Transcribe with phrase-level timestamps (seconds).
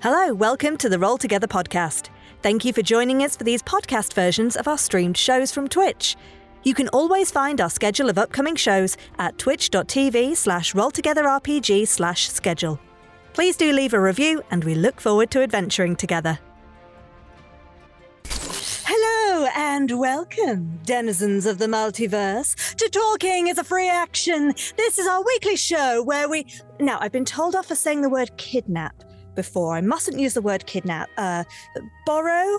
[0.00, 2.10] Hello, welcome to the Roll Together podcast.
[2.40, 6.14] Thank you for joining us for these podcast versions of our streamed shows from Twitch.
[6.62, 12.78] You can always find our schedule of upcoming shows at twitch.tv slash rolltogetherrpg slash schedule.
[13.32, 16.38] Please do leave a review and we look forward to adventuring together.
[18.24, 24.54] Hello and welcome, denizens of the multiverse, to Talking is a Free Action.
[24.76, 26.46] This is our weekly show where we.
[26.78, 29.02] Now, I've been told off for saying the word kidnap
[29.38, 29.76] before.
[29.76, 31.08] I mustn't use the word kidnap.
[31.16, 31.44] Uh,
[32.04, 32.58] borrow,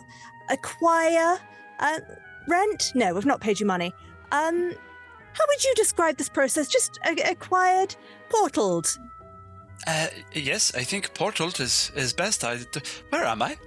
[0.50, 1.38] acquire,
[1.80, 2.00] uh,
[2.48, 2.94] rent.
[2.96, 3.92] No, we've not paid you money.
[4.32, 4.72] Um,
[5.38, 6.70] how would you describe this process?
[6.70, 7.98] Just uh, acquired,
[8.30, 8.98] portaled.
[9.86, 12.44] Uh, yes, I think portaled is is best.
[12.44, 12.60] I,
[13.10, 13.58] where am I?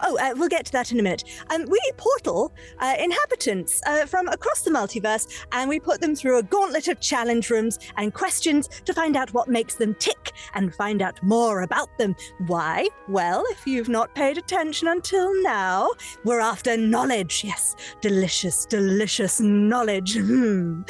[0.00, 1.24] Oh, uh, we'll get to that in a minute.
[1.50, 6.38] Um, we portal uh, inhabitants uh, from across the multiverse, and we put them through
[6.38, 10.74] a gauntlet of challenge rooms and questions to find out what makes them tick and
[10.74, 12.14] find out more about them.
[12.46, 12.88] Why?
[13.08, 15.90] Well, if you've not paid attention until now,
[16.24, 17.42] we're after knowledge.
[17.44, 20.16] Yes, delicious, delicious knowledge.
[20.26, 20.82] Hmm.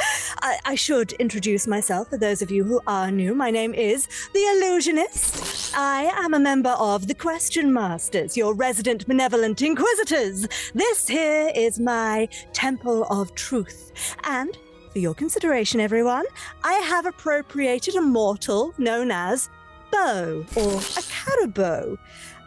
[0.43, 3.35] I-, I should introduce myself for those of you who are new.
[3.35, 5.75] My name is the Illusionist.
[5.77, 10.47] I am a member of the Question Masters, your resident benevolent inquisitors.
[10.75, 13.93] This here is my Temple of Truth.
[14.25, 14.57] And
[14.93, 16.25] for your consideration, everyone,
[16.65, 19.51] I have appropriated a mortal known as
[19.91, 21.97] Bo or a caribou.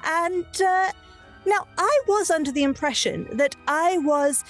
[0.04, 0.92] And uh,
[1.46, 4.44] now I was under the impression that I was.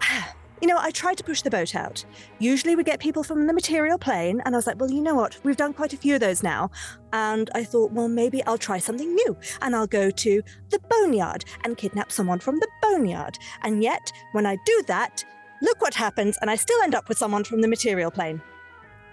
[0.60, 2.04] You know, I tried to push the boat out.
[2.38, 5.14] Usually we get people from the material plane, and I was like, well, you know
[5.14, 5.38] what?
[5.44, 6.70] We've done quite a few of those now.
[7.12, 11.44] And I thought, well, maybe I'll try something new and I'll go to the boneyard
[11.64, 13.38] and kidnap someone from the boneyard.
[13.62, 15.24] And yet, when I do that,
[15.60, 18.40] look what happens, and I still end up with someone from the material plane.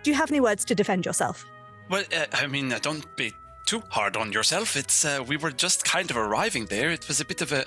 [0.04, 1.46] Do you have any words to defend yourself?
[1.90, 3.34] Well, uh, I mean, uh, don't be
[3.72, 4.76] too hard on yourself.
[4.76, 6.92] It's uh, we were just kind of arriving there.
[6.92, 7.64] It was a bit of a,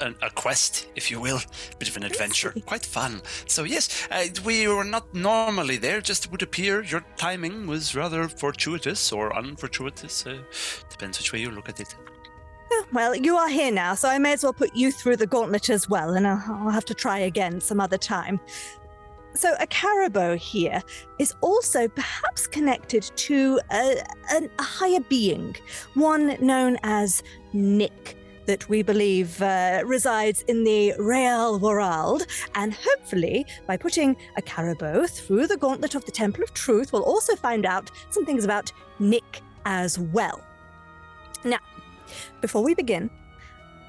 [0.00, 3.20] a, a, quest, if you will, a bit of an adventure, quite fun.
[3.46, 6.00] So yes, uh, we were not normally there.
[6.00, 10.24] Just would appear your timing was rather fortuitous or unfortuitous.
[10.24, 10.38] Uh,
[10.90, 11.92] depends which way you look at it.
[12.92, 15.70] Well, you are here now, so I may as well put you through the gauntlet
[15.70, 18.38] as well, and I'll, I'll have to try again some other time.
[19.38, 20.82] So, a caribou here
[21.20, 25.54] is also perhaps connected to a, an- a higher being,
[25.94, 27.22] one known as
[27.52, 28.16] Nick,
[28.46, 32.26] that we believe uh, resides in the real world.
[32.56, 37.04] And hopefully, by putting a caribou through the gauntlet of the Temple of Truth, we'll
[37.04, 40.42] also find out some things about Nick as well.
[41.44, 41.60] Now,
[42.40, 43.08] before we begin,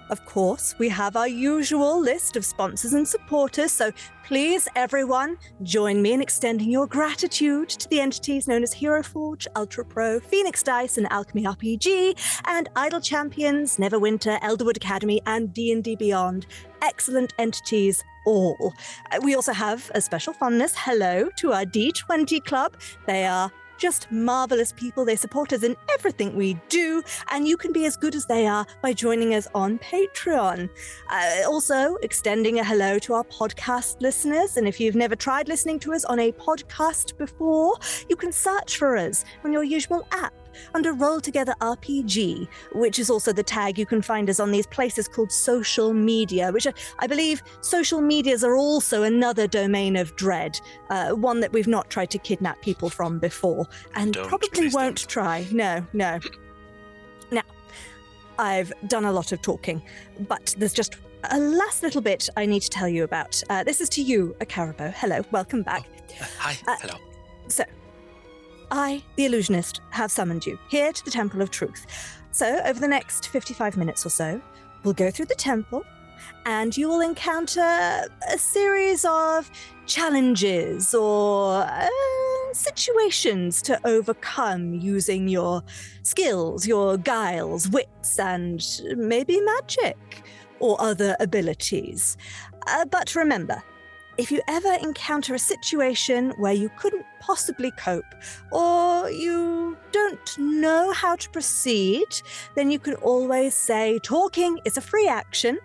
[0.09, 3.91] of course, we have our usual list of sponsors and supporters, so
[4.23, 9.47] please, everyone, join me in extending your gratitude to the entities known as Hero Forge,
[9.55, 15.95] Ultra Pro, Phoenix Dice, and Alchemy RPG, and Idle Champions, Neverwinter, Elderwood Academy, and D&D
[15.95, 16.45] Beyond.
[16.81, 18.73] Excellent entities all.
[19.11, 22.77] Uh, We also have a special fondness hello to our D20 club.
[23.05, 25.05] They are just marvelous people.
[25.05, 27.01] They support us in everything we do,
[27.31, 30.69] and you can be as good as they are by joining us on Patreon.
[31.09, 34.57] Uh, also, extending a hello to our podcast listeners.
[34.57, 37.77] And if you've never tried listening to us on a podcast before,
[38.09, 40.33] you can search for us on your usual app
[40.73, 44.67] under Roll Together RPG, which is also the tag you can find us on these
[44.67, 50.15] places called social media, which I, I believe social medias are also another domain of
[50.15, 50.59] dread,
[50.89, 54.97] uh, one that we've not tried to kidnap people from before, and Don't, probably won't
[54.97, 55.07] don't.
[55.09, 55.47] try.
[55.51, 56.19] No, no.
[57.31, 57.43] Now,
[58.37, 59.81] I've done a lot of talking,
[60.27, 60.95] but there's just
[61.31, 63.41] a last little bit I need to tell you about.
[63.49, 64.89] Uh, this is to you, a caribou.
[64.95, 65.87] Hello, welcome back.
[66.21, 66.95] Uh, hi, Uh, hello.
[67.49, 67.63] So,
[68.71, 71.85] I, the illusionist, have summoned you here to the Temple of Truth.
[72.31, 74.41] So, over the next 55 minutes or so,
[74.83, 75.83] we'll go through the temple
[76.45, 79.49] and you will encounter a series of
[79.85, 81.87] challenges or uh,
[82.53, 85.63] situations to overcome using your
[86.03, 89.97] skills, your guiles, wits, and maybe magic
[90.59, 92.17] or other abilities.
[92.67, 93.63] Uh, but remember,
[94.19, 98.13] if you ever encounter a situation where you couldn't possibly cope
[98.51, 102.05] or you don't know how to proceed,
[102.53, 105.57] then you can always say, Talking is a free action,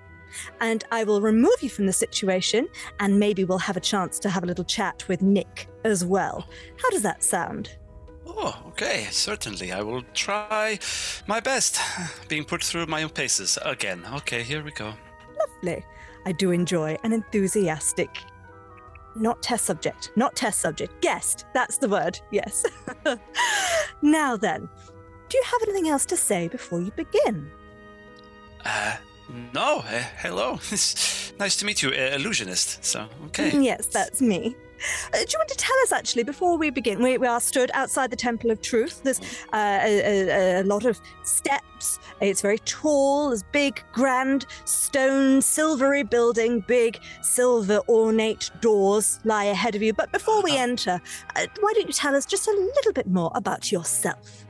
[0.60, 2.68] and I will remove you from the situation,
[3.00, 6.46] and maybe we'll have a chance to have a little chat with Nick as well.
[6.80, 7.76] How does that sound?
[8.24, 9.72] Oh, okay, certainly.
[9.72, 10.78] I will try
[11.26, 11.80] my best.
[12.28, 14.04] Being put through my own paces again.
[14.14, 14.94] Okay, here we go.
[15.40, 15.84] Lovely.
[16.26, 18.08] I do enjoy an enthusiastic,
[19.16, 21.46] not test subject, not test subject, guest.
[21.54, 22.18] That's the word.
[22.30, 22.64] Yes.
[24.02, 24.68] now then,
[25.28, 27.50] do you have anything else to say before you begin?
[28.64, 28.96] Uh,
[29.52, 29.78] no.
[29.78, 30.52] Uh, hello.
[31.38, 32.84] nice to meet you, uh, illusionist.
[32.84, 33.58] So, okay.
[33.60, 34.56] Yes, that's me.
[35.12, 37.02] Uh, do you want to tell us actually before we begin?
[37.02, 39.02] We, we are stood outside the Temple of Truth.
[39.02, 39.20] There's
[39.52, 41.98] uh, a, a, a lot of steps.
[42.20, 43.28] It's very tall.
[43.28, 46.60] There's big, grand stone, silvery building.
[46.60, 49.92] Big silver ornate doors lie ahead of you.
[49.92, 51.00] But before we enter,
[51.36, 54.44] uh, why don't you tell us just a little bit more about yourself?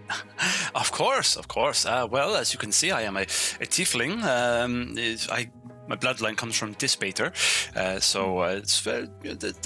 [0.74, 1.86] Of course, of course.
[1.86, 4.22] Uh, well, as you can see, I am a, a tiefling.
[4.22, 4.94] Um,
[5.30, 5.50] I
[5.88, 7.32] my bloodline comes from Dispater,
[7.76, 9.08] uh, so uh, very,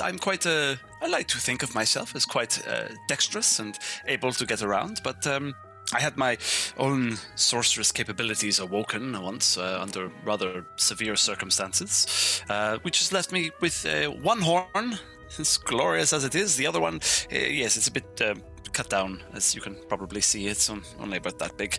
[0.03, 0.47] I'm quite.
[0.47, 4.62] Uh, I like to think of myself as quite uh, dexterous and able to get
[4.62, 5.26] around, but.
[5.26, 5.55] Um,
[5.94, 6.37] I had my
[6.76, 13.53] own sorceress capabilities awoken once uh, under rather severe circumstances, uh, which has left me
[13.62, 14.99] with uh, one horn,
[15.38, 16.56] as glorious as it is.
[16.56, 16.97] The other one,
[17.32, 18.35] uh, yes, it's a bit uh,
[18.78, 20.46] cut down, as you can probably see.
[20.46, 21.78] It's on, only about that big.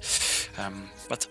[0.57, 1.27] Um, but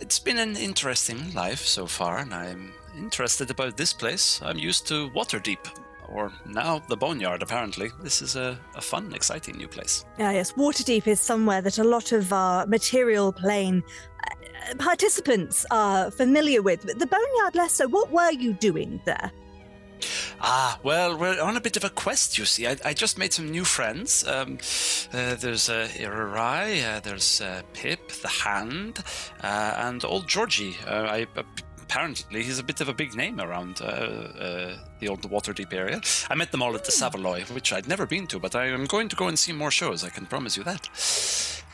[0.00, 4.40] it's been an interesting life so far, and I'm interested about this place.
[4.42, 5.64] I'm used to Waterdeep,
[6.08, 7.90] or now the Boneyard, apparently.
[8.02, 10.04] This is a, a fun, exciting new place.
[10.18, 13.84] Ah, yes, Waterdeep is somewhere that a lot of our material plane
[14.24, 16.84] uh, participants are familiar with.
[16.84, 17.86] But the Boneyard less so.
[17.86, 19.30] What were you doing there?
[20.40, 22.66] Ah, well, we're on a bit of a quest, you see.
[22.66, 24.26] I, I just made some new friends.
[24.26, 24.58] Um,
[25.12, 28.98] uh, there's uh, Irarai, uh, there's uh, Pip, the Hand,
[29.42, 30.76] uh, and old Georgie.
[30.86, 31.26] Uh, I,
[31.82, 36.00] apparently, he's a bit of a big name around uh, uh, the old Waterdeep area.
[36.28, 38.84] I met them all at the Savaloy, which I'd never been to, but I am
[38.86, 40.88] going to go and see more shows, I can promise you that.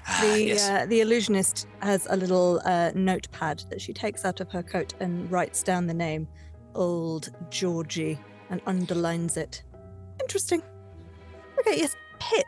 [0.07, 0.69] Ah, The yes.
[0.69, 4.95] uh, the illusionist has a little uh, notepad that she takes out of her coat
[5.01, 6.27] and writes down the name,
[6.75, 8.19] Old Georgie,
[8.51, 9.63] and underlines it.
[10.21, 10.63] Interesting.
[11.59, 12.47] Okay, yes, Pip.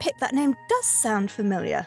[0.00, 1.86] Pip, that name does sound familiar.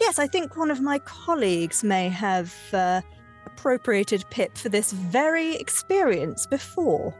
[0.00, 3.00] Yes, I think one of my colleagues may have uh,
[3.46, 7.14] appropriated Pip for this very experience before.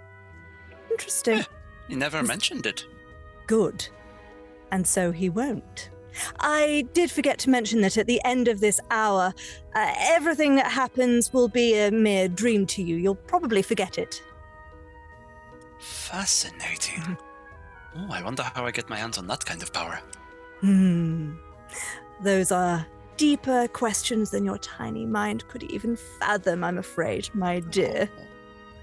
[0.90, 1.44] Interesting.
[1.88, 2.86] He never mentioned it.
[3.46, 3.86] good.
[4.70, 5.90] And so he won't.
[6.41, 9.35] I did forget to mention that at the end of this hour,
[9.75, 12.97] uh, everything that happens will be a mere dream to you.
[12.97, 14.23] You'll probably forget it.
[15.81, 17.17] Fascinating.
[17.97, 20.00] Oh, I wonder how I get my hands on that kind of power.
[20.61, 21.35] Hmm.
[22.23, 22.87] Those are
[23.17, 28.09] deeper questions than your tiny mind could even fathom, I'm afraid, my dear.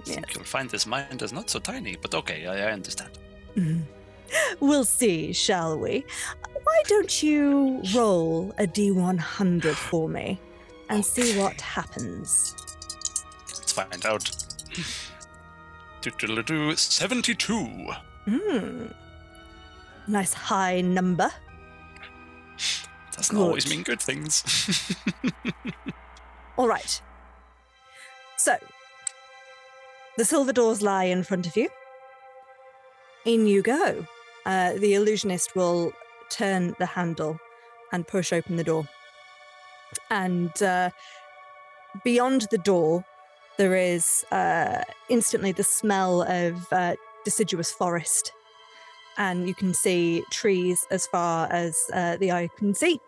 [0.01, 3.11] I think you'll find this mind is not so tiny, but okay, I, I understand.
[3.55, 3.83] Mhm.
[4.59, 6.05] We'll see, shall we?
[6.65, 10.39] Why don't you roll a D100 for me
[10.89, 12.55] and see what happens?
[13.47, 14.29] Let's find out.
[16.01, 17.55] Do-do-do-do, 72.
[18.25, 18.87] Hmm.
[20.07, 21.29] Nice high number.
[23.15, 24.43] Doesn't always mean good things.
[26.57, 27.01] All right.
[28.37, 28.57] So,
[30.17, 31.69] the silver doors lie in front of you.
[33.23, 34.07] In you go.
[34.45, 35.93] Uh, the illusionist will
[36.35, 37.37] turn the handle
[37.91, 38.87] and push open the door.
[40.09, 40.89] And uh,
[42.03, 43.05] beyond the door,
[43.57, 48.31] there is uh, instantly the smell of uh, deciduous forest.
[49.17, 52.99] And you can see trees as far as uh, the eye can see.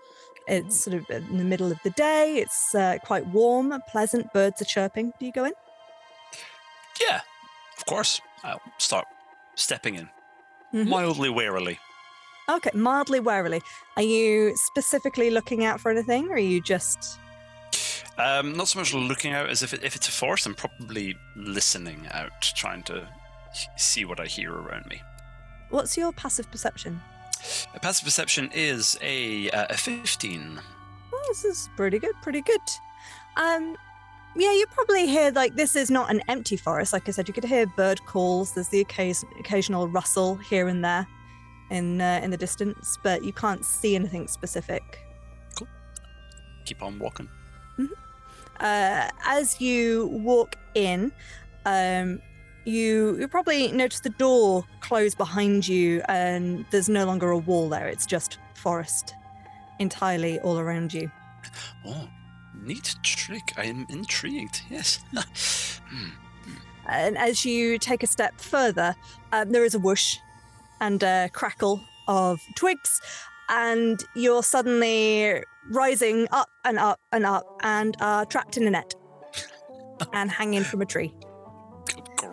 [0.48, 2.38] It's sort of in the middle of the day.
[2.38, 4.32] It's uh, quite warm, pleasant.
[4.32, 5.12] Birds are chirping.
[5.20, 5.54] Do you go in?
[7.02, 7.22] yeah,
[7.78, 8.22] of course.
[8.44, 9.06] I'll start
[9.56, 10.10] stepping in,
[10.74, 10.88] Mhm.
[10.88, 11.80] mildly warily.
[12.50, 13.62] Okay, mildly warily.
[13.98, 17.20] Are you specifically looking out for anything, or are you just.
[18.18, 21.18] Um, not so much looking out as if, it, if it's a forest, I'm probably
[21.36, 23.08] listening out, trying to
[23.76, 25.02] see what I hear around me.
[25.70, 27.02] What's your passive perception?
[27.76, 30.60] A passive perception is a, uh, a 15.
[31.14, 32.62] Oh, this is pretty good, pretty good.
[33.36, 33.76] Um,
[34.38, 36.94] yeah, you probably hear like this is not an empty forest.
[36.94, 38.54] Like I said, you could hear bird calls.
[38.54, 41.08] There's the occasion, occasional rustle here and there
[41.70, 45.00] in uh, in the distance, but you can't see anything specific.
[45.58, 45.68] Cool.
[46.66, 47.30] Keep on walking.
[48.60, 51.12] uh, as you walk in,
[51.66, 52.22] um,
[52.66, 57.70] you you probably notice the door close behind you, and there's no longer a wall
[57.70, 57.88] there.
[57.88, 59.14] It's just forest
[59.80, 61.12] entirely all around you.
[61.86, 62.08] Oh,
[62.64, 63.54] neat trick.
[63.58, 64.62] I am intrigued.
[64.70, 65.00] Yes.
[65.90, 66.10] Hmm.
[66.90, 68.94] And as you take a step further,
[69.32, 70.18] um, there is a whoosh
[70.82, 73.02] and a crackle of twigs,
[73.50, 78.94] and you're suddenly rising up and up and up, and are trapped in a net
[80.14, 81.14] and hanging from a tree.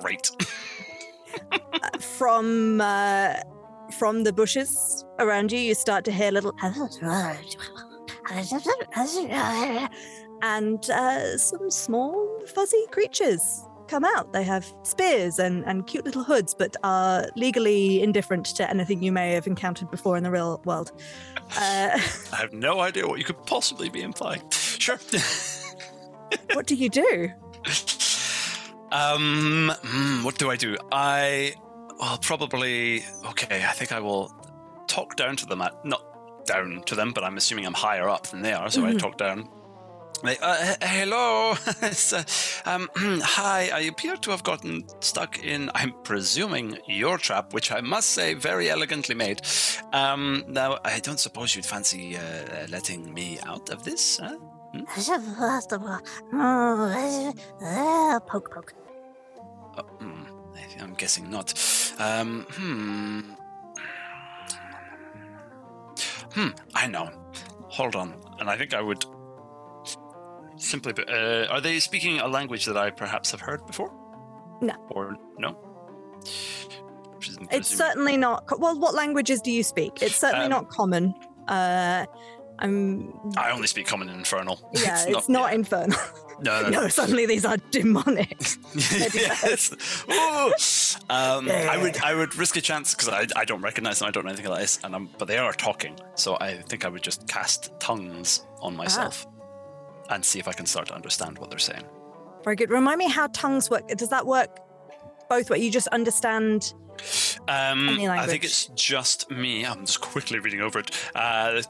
[0.00, 0.30] Great.
[2.00, 3.34] from uh,
[3.98, 6.54] from the bushes around you, you start to hear little
[10.42, 14.32] and uh, some small fuzzy creatures come out.
[14.32, 19.12] They have spears and, and cute little hoods, but are legally indifferent to anything you
[19.12, 20.92] may have encountered before in the real world.
[21.56, 21.90] Uh,
[22.32, 24.42] I have no idea what you could possibly be implying.
[24.50, 24.98] Sure.
[26.54, 27.30] what do you do?
[28.90, 30.76] Um, hmm, what do I do?
[30.90, 31.54] I,
[32.00, 33.04] well, probably.
[33.26, 34.32] Okay, I think I will
[34.86, 35.60] talk down to them.
[35.60, 36.02] At, not
[36.46, 38.94] down to them, but I'm assuming I'm higher up than they are, so Mhm.
[38.94, 39.48] I talk down.
[40.22, 41.54] Like, uh, hello.
[42.12, 42.22] Uh,
[42.66, 47.80] um, hi, I appear to have gotten stuck in, I'm presuming, your trap, which I
[47.80, 49.40] must say, very elegantly made.
[49.92, 54.36] Um, now, I don't suppose you'd fancy uh, letting me out of this, huh?
[58.26, 58.72] poke, poke.
[59.78, 60.24] Oh, hmm,
[60.56, 61.52] I- I'm guessing not.
[61.98, 63.20] Um, hmm.
[66.34, 67.10] Hmm, I know.
[67.68, 68.14] Hold on.
[68.40, 69.04] And I think I would
[70.56, 70.92] simply.
[71.08, 73.92] Uh, are they speaking a language that I perhaps have heard before?
[74.60, 74.74] No.
[74.90, 75.56] Or no?
[77.50, 78.46] It's certainly not.
[78.46, 80.02] co- Well, what languages do you speak?
[80.02, 81.14] It's certainly Um, not common.
[81.48, 82.06] Uh,
[82.58, 83.12] I'm.
[83.36, 84.70] I only speak common and infernal.
[84.74, 85.54] Yeah, it's, not, yeah.
[85.56, 85.98] infernal.
[86.40, 88.38] No, no, no, suddenly these are demonic.
[88.74, 89.72] yes.
[91.10, 94.08] Um, I would I would risk a chance because I, I don't recognize them.
[94.08, 95.98] I don't know anything like this, and I'm, but they are talking.
[96.14, 99.26] So I think I would just cast tongues on myself
[100.10, 101.84] and see if I can start to understand what they're saying.
[102.44, 102.70] Very good.
[102.70, 103.88] Remind me how tongues work.
[103.88, 104.60] Does that work
[105.28, 105.62] both ways?
[105.64, 106.74] You just understand.
[107.48, 109.64] Um, I think it's just me.
[109.64, 110.90] I'm just quickly reading over it.
[111.14, 111.62] Uh,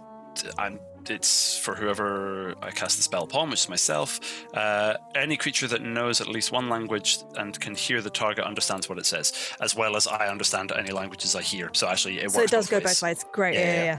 [0.58, 4.20] I'm, it's for whoever I cast the spell upon, which is myself.
[4.52, 8.88] Uh, any creature that knows at least one language and can hear the target understands
[8.88, 11.70] what it says, as well as I understand any languages I hear.
[11.72, 13.00] So actually, it so works it does both go ways.
[13.00, 13.24] both ways.
[13.32, 13.54] Great.
[13.54, 13.98] Yeah, Yeah, yeah,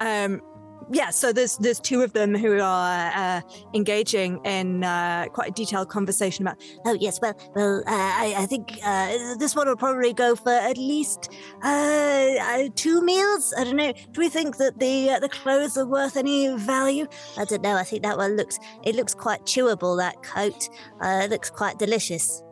[0.00, 0.24] yeah.
[0.24, 0.42] Um,
[0.90, 1.10] yeah.
[1.10, 3.40] So there's there's two of them who are uh,
[3.74, 6.60] engaging in uh, quite a detailed conversation about.
[6.84, 10.52] Oh yes, well, well, uh, I, I think uh, this one will probably go for
[10.52, 13.54] at least uh, uh, two meals.
[13.56, 13.92] I don't know.
[14.12, 17.06] Do we think that the uh, the clothes are worth any value?
[17.38, 17.76] I don't know.
[17.76, 19.96] I think that one looks it looks quite chewable.
[19.98, 20.68] That coat
[21.02, 22.42] uh, it looks quite delicious.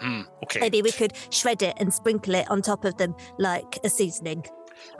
[0.00, 0.60] Hmm, okay.
[0.60, 4.44] Maybe we could shred it and sprinkle it on top of them like a seasoning.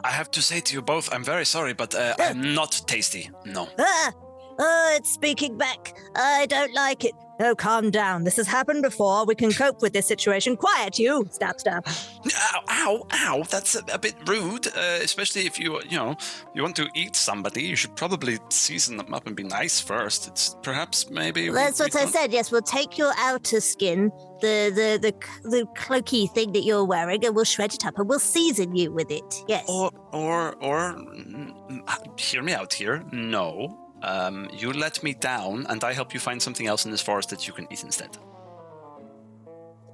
[0.05, 3.31] I have to say to you both, I'm very sorry, but uh, I'm not tasty.
[3.45, 3.69] No.
[3.79, 4.13] Ah,
[4.59, 5.95] oh, it's speaking back.
[6.17, 7.15] I don't like it.
[7.41, 8.25] Oh, calm down.
[8.25, 9.25] This has happened before.
[9.25, 10.57] We can cope with this situation.
[10.57, 11.27] Quiet, you.
[11.31, 11.85] Stab, stab.
[11.89, 13.43] Ow, ow, ow.
[13.49, 16.15] That's a, a bit rude, uh, especially if you, you know,
[16.55, 17.63] you want to eat somebody.
[17.65, 20.29] You should probably season them up and be nice first.
[20.29, 21.49] It's perhaps maybe.
[21.49, 22.33] we- That's we what I don't- said.
[22.33, 27.25] Yes, we'll take your outer skin, the the the the cloaky thing that you're wearing,
[27.25, 29.43] and we'll shred it up and we'll season you with it.
[29.49, 29.65] Yes.
[29.69, 33.03] Or, or, or, mm, mm, hear me out here.
[33.11, 33.79] No.
[34.03, 37.31] Um, you let me down, and I help you find something else in this forest
[37.31, 38.19] that you can eat instead.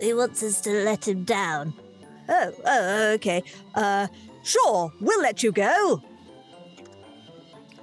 [0.01, 1.75] He wants us to let him down.
[2.29, 3.43] Oh, oh, okay.
[3.75, 4.07] Uh,
[4.43, 4.93] sure.
[5.01, 6.03] We'll let you go.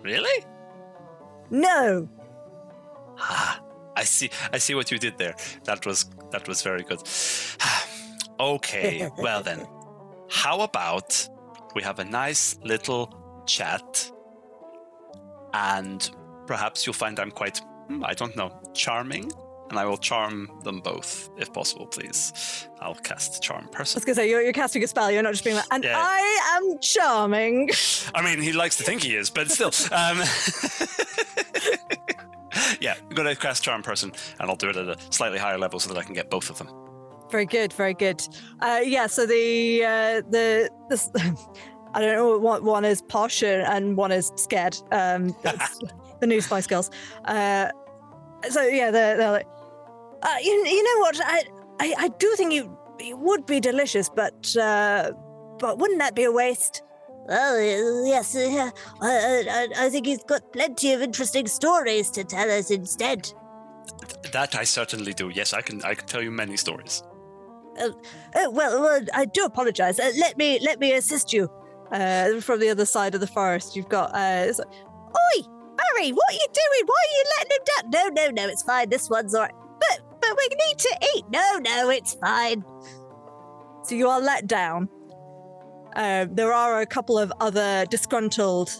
[0.01, 0.45] Really?
[1.49, 2.09] No.
[3.19, 3.61] Ah,
[3.95, 4.29] I see.
[4.51, 5.35] I see what you did there.
[5.65, 7.01] That was that was very good.
[8.39, 9.65] okay, well then,
[10.29, 11.27] how about
[11.75, 14.11] we have a nice little chat,
[15.55, 16.09] and
[16.47, 19.31] perhaps you'll find I'm quite, hmm, I don't know, charming,
[19.69, 22.67] and I will charm them both if possible, please.
[22.81, 23.97] I'll cast charm person.
[23.97, 25.09] I was going to say, you're, you're casting a spell.
[25.09, 25.95] You're not just being like, and Yeah.
[25.97, 27.69] I am charming.
[28.13, 29.71] I mean, he likes to think he is, but still.
[29.91, 30.19] Um,
[32.79, 35.79] yeah, I'm gonna cast charm person, and I'll do it at a slightly higher level
[35.79, 36.69] so that I can get both of them.
[37.31, 38.21] Very good, very good.
[38.61, 41.09] Uh, yeah, so the uh, the this,
[41.95, 44.77] I don't know what one is posh and, and one is scared.
[44.91, 45.79] Um, that's
[46.19, 46.91] the new Spice Girls.
[47.23, 47.69] Uh,
[48.49, 49.47] so yeah, they're, they're like,
[50.21, 51.19] uh, you, you know what?
[51.23, 51.43] I,
[51.79, 55.11] I I do think you it would be delicious, but uh,
[55.59, 56.83] but wouldn't that be a waste?
[57.27, 58.69] Well, uh, yes, uh,
[59.01, 63.31] I, I, I think he's got plenty of interesting stories to tell us instead.
[64.31, 65.29] That I certainly do.
[65.29, 65.81] Yes, I can.
[65.83, 67.03] I can tell you many stories.
[67.77, 67.93] Oh,
[68.51, 69.99] well, well, I do apologize.
[69.99, 71.49] Uh, let me let me assist you.
[71.91, 74.11] Uh, from the other side of the forest, you've got.
[74.13, 75.41] Uh, it's like, Oi,
[75.77, 76.85] Barry, what are you doing?
[76.85, 78.13] Why are you letting him down?
[78.15, 78.89] No, no, no, it's fine.
[78.89, 79.53] This one's all right.
[79.79, 81.25] But but we need to eat.
[81.29, 82.63] No, no, it's fine.
[83.83, 84.89] So you are let down.
[85.95, 88.71] Uh, there are a couple of other disgruntled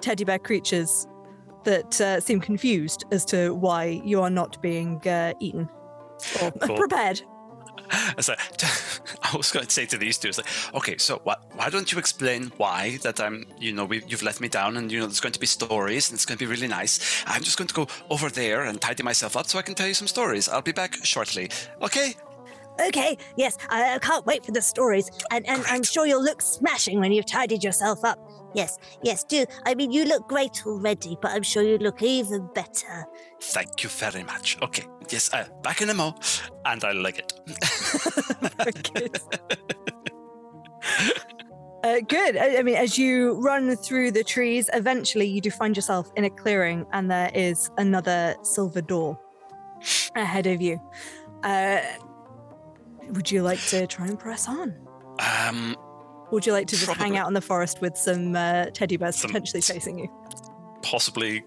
[0.00, 1.06] teddy bear creatures
[1.64, 5.68] that uh, seem confused as to why you are not being uh, eaten
[6.42, 6.76] or Cool.
[6.76, 7.22] prepared.
[8.28, 8.38] Like,
[9.22, 11.90] I was going to say to these two, it's like, okay, so what, why don't
[11.92, 15.06] you explain why that I'm, you know, we, you've let me down and, you know,
[15.06, 17.22] there's going to be stories and it's going to be really nice.
[17.26, 19.88] I'm just going to go over there and tidy myself up so I can tell
[19.88, 20.48] you some stories.
[20.48, 21.50] I'll be back shortly.
[21.82, 22.14] Okay?
[22.80, 26.42] Okay, yes, I, I can't wait for the stories, and, and I'm sure you'll look
[26.42, 28.18] smashing when you've tidied yourself up.
[28.54, 29.44] Yes, yes, do.
[29.66, 33.06] I mean, you look great already, but I'm sure you look even better.
[33.40, 34.56] Thank you very much.
[34.62, 34.84] Okay.
[35.10, 36.14] Yes, uh, back in a mo.
[36.64, 37.32] And I like it.
[38.94, 39.18] Good.
[41.84, 42.38] Uh, good.
[42.38, 46.24] I, I mean, as you run through the trees, eventually you do find yourself in
[46.24, 49.18] a clearing, and there is another silver door
[50.16, 50.80] ahead of you.
[51.42, 51.80] Uh,
[53.10, 54.74] would you like to try and press on?
[55.18, 55.83] Um, Or
[56.30, 59.16] would you like to just hang out in the forest with some uh, teddy bears
[59.16, 60.08] Some- potentially chasing you?
[60.82, 61.42] possibly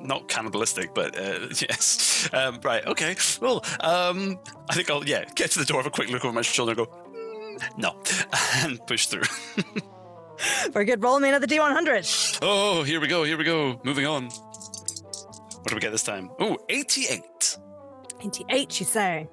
[0.00, 2.28] not cannibalistic, but uh, yes.
[2.32, 2.84] Um, right.
[2.86, 3.14] Okay.
[3.40, 4.38] Well, um,
[4.70, 6.72] I think I'll yeah get to the door, have a quick look over my shoulder,
[6.72, 8.00] and go "Mm, no,
[8.64, 9.24] and push through.
[10.70, 11.02] Very good.
[11.02, 12.38] Roll me another D100.
[12.42, 13.24] Oh, here we go.
[13.24, 13.78] Here we go.
[13.84, 14.26] Moving on.
[14.30, 16.30] What do we get this time?
[16.38, 17.58] Oh, 88.
[18.22, 19.28] 88, you say?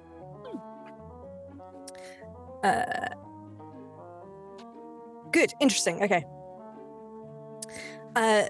[2.62, 2.84] Uh,
[5.32, 6.02] good, interesting.
[6.02, 6.24] Okay.
[8.14, 8.44] Uh,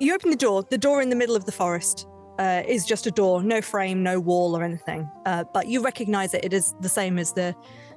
[0.00, 0.64] you open the door.
[0.68, 2.06] The door in the middle of the forest
[2.38, 5.08] uh, is just a door, no frame, no wall or anything.
[5.26, 6.44] Uh, but you recognize it.
[6.44, 7.54] It is the same as the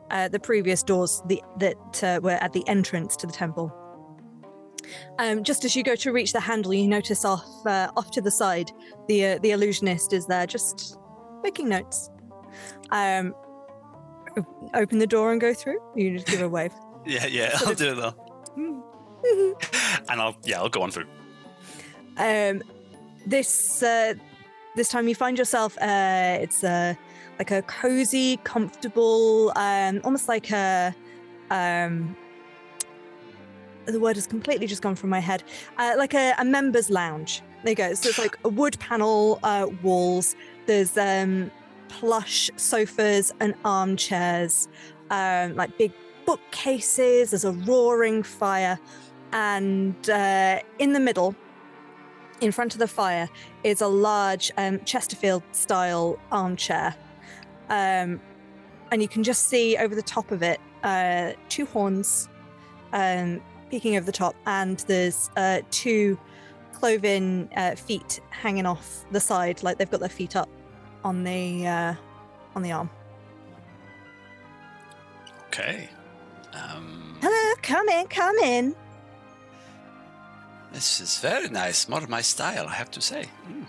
[0.10, 3.74] uh, the previous doors the, that uh, were at the entrance to the temple.
[5.20, 8.22] Um, just as you go to reach the handle, you notice off uh, off to
[8.22, 8.72] the side
[9.08, 10.98] the uh, the illusionist is there, just
[11.44, 12.10] making notes.
[12.92, 13.36] Um,
[14.74, 15.80] open the door and go through.
[15.96, 16.74] You just give a wave.
[17.08, 17.58] Yeah, yeah.
[17.66, 18.16] I'll do it though.
[20.10, 21.08] And I'll yeah, I'll go on through.
[22.18, 22.62] um,
[23.26, 24.14] this uh,
[24.76, 25.78] this time you find yourself.
[25.82, 26.94] Uh, it's uh,
[27.40, 30.96] like a cozy, comfortable, um, almost like a.
[31.50, 32.16] Um,
[33.86, 35.44] the word has completely just gone from my head.
[35.78, 37.42] Uh, like a, a members' lounge.
[37.64, 37.94] There you go.
[37.96, 40.36] So it's like a wood panel uh, walls.
[40.68, 41.52] There's um,
[41.90, 44.68] plush sofas and armchairs,
[45.10, 45.92] um, like big
[46.28, 47.32] bookcases.
[47.32, 48.78] There's a roaring fire,
[49.32, 51.36] and uh, in the middle,
[52.42, 53.28] in front of the fire,
[53.64, 56.94] is a large um, Chesterfield-style armchair,
[57.70, 58.22] um,
[58.92, 62.30] and you can just see over the top of it uh, two horns
[62.94, 66.20] um, peeking over the top, and there's uh, two
[66.74, 70.50] cloven uh, feet hanging off the side, like they've got their feet up
[71.04, 71.96] on the uh,
[72.56, 72.90] on the arm.
[75.48, 75.90] Okay.
[76.58, 78.76] Um, Hello, come in, come in.
[80.74, 81.88] this is very nice.
[81.90, 83.26] More of my style, I have to say.
[83.50, 83.66] Mm.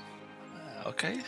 [0.85, 1.21] Uh, okay.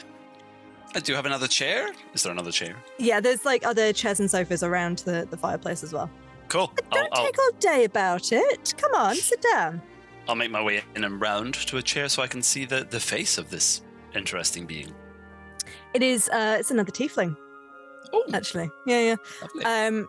[0.95, 1.91] Uh, do you have another chair?
[2.15, 2.77] Is there another chair?
[2.99, 6.11] Yeah, there's like other chairs and sofas around the, the fireplace as well.
[6.49, 6.73] Cool.
[6.91, 8.75] I'll, Don't I'll, take all day about it.
[8.77, 9.81] Come on, sit down.
[10.29, 12.87] I'll make my way in and round to a chair so I can see the,
[12.89, 13.83] the face of this
[14.15, 14.93] interesting being.
[15.95, 17.37] It is uh it's another tiefling,
[18.13, 18.69] Oh, actually.
[18.87, 19.17] Yeah, yeah.
[19.43, 19.65] lovely.
[19.65, 20.09] um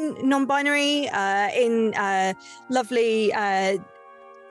[0.00, 2.34] non-binary uh in uh
[2.70, 3.76] lovely uh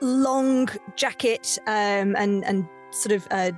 [0.00, 3.50] long jacket um and and sort of uh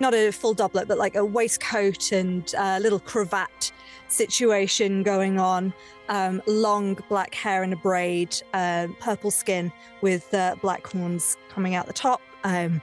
[0.00, 3.72] not a full doublet but like a waistcoat and a little cravat
[4.08, 5.72] situation going on.
[6.08, 9.72] Um long black hair in a braid um purple skin
[10.02, 12.80] with uh, black horns coming out the top um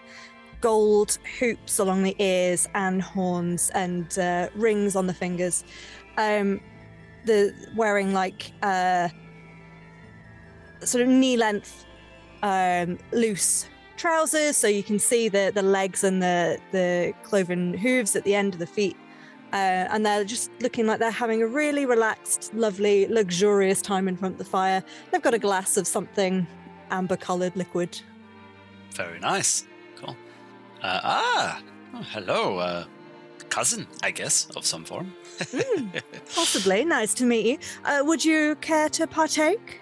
[0.60, 5.64] gold hoops along the ears and horns and uh, rings on the fingers.
[6.18, 6.62] Um
[7.26, 9.10] the wearing like uh
[10.82, 11.86] sort of knee length
[12.44, 18.16] um loose trousers so you can see the the legs and the the cloven hooves
[18.16, 18.98] at the end of the feet
[19.54, 24.16] uh, and they're just looking like they're having a really relaxed lovely luxurious time in
[24.16, 26.48] front of the fire they've got a glass of something
[26.90, 28.02] amber colored liquid
[28.94, 29.66] Very nice.
[29.96, 30.16] Cool.
[30.82, 31.62] Uh, ah,
[31.94, 32.58] oh, hello.
[32.58, 32.86] Uh,
[33.52, 35.14] cousin, I guess, of some form.
[35.40, 36.02] Mm,
[36.36, 39.82] possibly nice to meet you uh, would you care to partake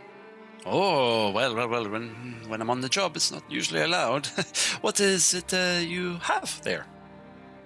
[0.65, 1.89] Oh, well, well, well.
[1.89, 2.09] When
[2.49, 4.27] when I'm on the job, it's not usually allowed.
[4.81, 6.85] what is it uh, you have there?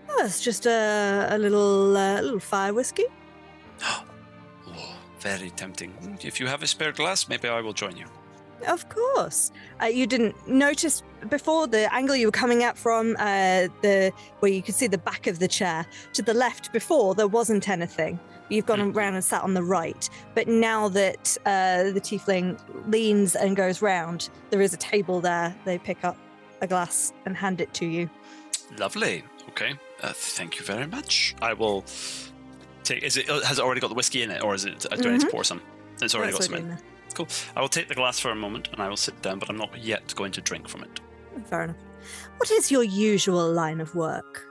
[0.10, 3.06] oh, it's just a, a little uh, little fire whiskey
[4.68, 5.92] Oh, very tempting.
[6.22, 8.06] If you have a spare glass, maybe I will join you.
[8.67, 9.52] Of course.
[9.82, 14.52] Uh, you didn't notice before the angle you were coming at from uh, the where
[14.52, 16.71] you could see the back of the chair to the left.
[16.73, 18.19] Before there wasn't anything.
[18.49, 18.95] You've gone Mhm.
[18.95, 20.08] around and sat on the right.
[20.36, 22.60] But now that uh, the tiefling
[22.91, 25.56] leans and goes round, there is a table there.
[25.65, 26.17] They pick up
[26.62, 28.10] a glass and hand it to you.
[28.78, 29.23] Lovely.
[29.49, 29.73] Okay.
[30.02, 31.36] Uh, thank you very much.
[31.41, 31.84] I will
[32.84, 33.02] take.
[33.04, 34.86] Is it has it already got the whiskey in it, or is it?
[34.91, 35.62] uh, Do I need to pour some?
[36.02, 36.80] It's already That's got some in there.
[37.13, 37.28] Cool.
[37.56, 39.58] I will take the glass for a moment and I will sit down, but I'm
[39.58, 40.99] not yet going to drink from it.
[41.45, 41.78] Fair enough.
[42.38, 44.45] What is your usual line of work?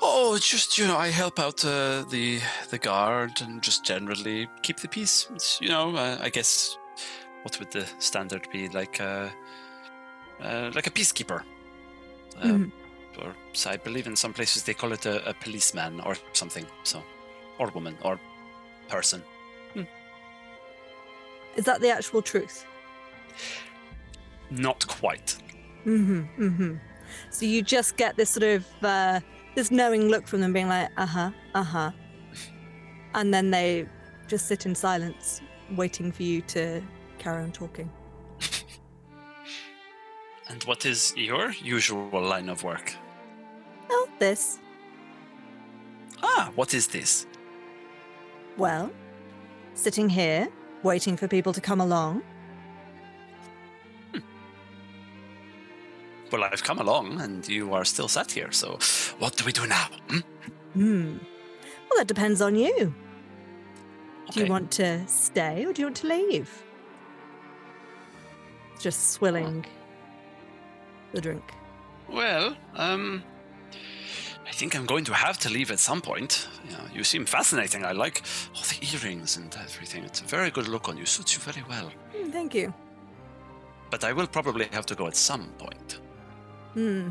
[0.00, 2.40] Oh, it's just you know, I help out uh, the
[2.70, 5.26] the guard and just generally keep the peace.
[5.34, 6.76] It's, you know, uh, I guess
[7.42, 9.00] what would the standard be like?
[9.00, 9.28] Uh,
[10.40, 11.42] uh, like a peacekeeper.
[12.40, 12.72] Uh, Mhm.
[13.20, 16.64] Or so I believe in some places they call it a, a policeman or something.
[16.84, 17.02] So,
[17.58, 18.20] or woman or
[18.88, 19.22] person.
[21.56, 22.64] Is that the actual truth?
[24.50, 25.36] Not quite.
[25.84, 26.42] Mm-hmm.
[26.42, 26.74] Mm-hmm.
[27.30, 29.20] So you just get this sort of uh,
[29.54, 31.90] this knowing look from them, being like, uh huh, uh huh,
[33.14, 33.86] and then they
[34.26, 35.40] just sit in silence,
[35.76, 36.82] waiting for you to
[37.18, 37.90] carry on talking.
[40.50, 42.94] And what is your usual line of work?
[43.90, 44.58] Oh, this.
[46.22, 47.26] Ah, what is this?
[48.56, 48.90] Well,
[49.74, 50.48] sitting here,
[50.82, 52.22] waiting for people to come along.
[56.30, 58.78] Well, I've come along and you are still sat here, so
[59.18, 59.88] what do we do now?
[60.08, 60.18] Hmm?
[60.74, 61.16] Hmm.
[61.88, 62.94] Well, that depends on you.
[64.32, 66.62] Do you want to stay or do you want to leave?
[68.78, 69.64] Just swilling
[71.12, 71.54] the drink.
[72.10, 73.24] Well, um,
[74.48, 76.48] I think I'm going to have to leave at some point.
[76.64, 77.84] You, know, you seem fascinating.
[77.84, 78.22] I like
[78.54, 80.04] all the earrings and everything.
[80.04, 81.04] It's a very good look on you.
[81.04, 81.92] Suits you very well.
[82.16, 82.72] Hmm, thank you.
[83.90, 86.00] But I will probably have to go at some point.
[86.74, 87.10] Hmm.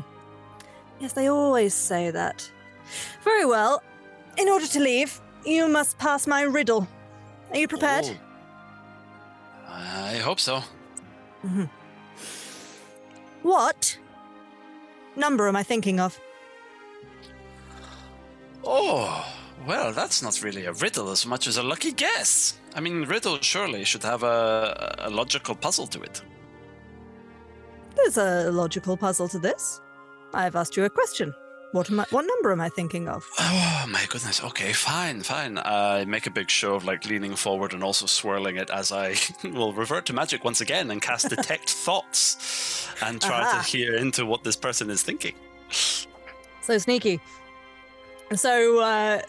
[1.00, 2.50] Yes, they always say that.
[3.22, 3.82] Very well.
[4.36, 6.88] In order to leave, you must pass my riddle.
[7.50, 8.04] Are you prepared?
[8.06, 8.16] Oh.
[9.70, 10.62] I hope so.
[11.42, 11.64] Hmm.
[13.42, 13.96] What
[15.14, 16.18] number am I thinking of?
[18.64, 19.26] Oh,
[19.66, 22.58] well, that's not really a riddle as much as a lucky guess.
[22.74, 26.22] I mean, riddle surely should have a, a logical puzzle to it.
[27.96, 29.80] There's a logical puzzle to this.
[30.32, 31.34] I've asked you a question.
[31.72, 33.28] What am I, what number am I thinking of?
[33.38, 34.42] Oh my goodness.
[34.42, 35.58] Okay, fine, fine.
[35.58, 39.16] I make a big show of like leaning forward and also swirling it as I
[39.44, 43.58] will revert to magic once again and cast detect thoughts and try Aha.
[43.58, 45.34] to hear into what this person is thinking.
[46.62, 47.20] So sneaky.
[48.34, 49.22] So uh,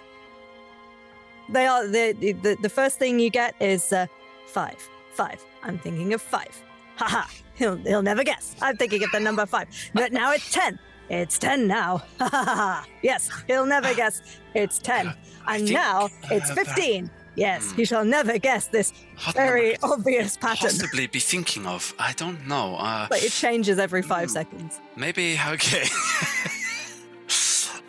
[1.50, 2.12] they are the,
[2.44, 4.08] the the first thing you get is uh,
[4.48, 4.78] five.
[5.14, 5.44] Five.
[5.64, 6.56] I'm thinking of five.
[6.96, 7.28] Haha.
[7.56, 8.56] He'll he'll never guess.
[8.62, 9.68] I'm thinking of the number five.
[9.94, 10.80] But now it's ten.
[11.10, 12.04] It's ten now.
[12.20, 12.86] Ha ha ha.
[13.02, 14.22] Yes, he'll never guess.
[14.54, 15.14] It's ten.
[15.48, 17.10] And now it's uh, that- fifteen.
[17.36, 17.76] Yes, Hmm.
[17.78, 18.92] he shall never guess this
[19.28, 20.70] number very obvious pattern.
[20.72, 21.94] Possibly be thinking of.
[21.98, 22.76] I don't know.
[22.76, 24.34] Uh, But it changes every five Hmm.
[24.34, 24.80] seconds.
[24.98, 25.86] Maybe okay.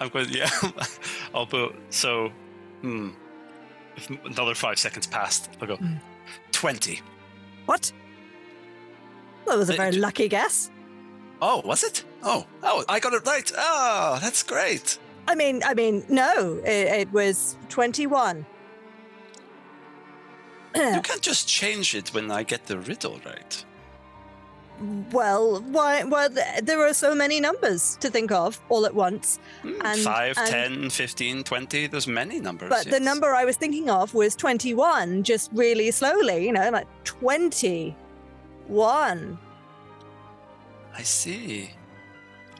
[0.00, 0.28] I'm going.
[0.30, 0.50] Yeah,
[1.34, 1.74] I'll put.
[1.90, 2.30] So,
[2.80, 3.10] hmm.
[3.96, 5.76] If another five seconds passed, I'll go.
[5.76, 5.94] Hmm.
[6.52, 7.00] Twenty.
[7.66, 7.92] What?
[9.46, 10.70] That was a Uh, very j- lucky guess.
[11.42, 12.04] Oh, was it?
[12.22, 13.50] Oh, oh, I got it right.
[13.56, 14.98] Oh, that's great.
[15.28, 18.44] I mean, I mean, no, it, it was 21.
[20.74, 23.64] You can't just change it when I get the riddle right.
[25.12, 26.04] Well, why?
[26.04, 26.28] Well,
[26.62, 29.38] there are so many numbers to think of all at once.
[29.62, 31.86] Hmm, And- 5, and- 10, 15, 20.
[31.86, 32.70] There's many numbers.
[32.70, 36.86] But the number I was thinking of was 21, just really slowly, you know, like
[37.04, 39.38] 21.
[40.96, 41.70] I see.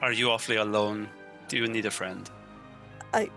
[0.01, 1.09] Are you awfully alone?
[1.47, 2.29] Do you need a friend?
[3.13, 3.29] I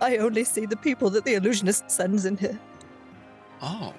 [0.00, 2.58] I only see the people that the illusionist sends in here.
[3.62, 3.94] Oh,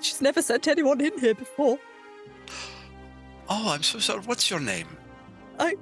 [0.00, 1.78] She's never sent anyone in here before.
[3.48, 4.20] oh, I'm so sorry.
[4.20, 4.88] What's your name?
[5.58, 5.76] I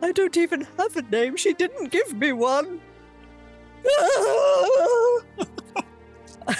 [0.00, 1.36] I don't even have a name.
[1.36, 2.80] She didn't give me one.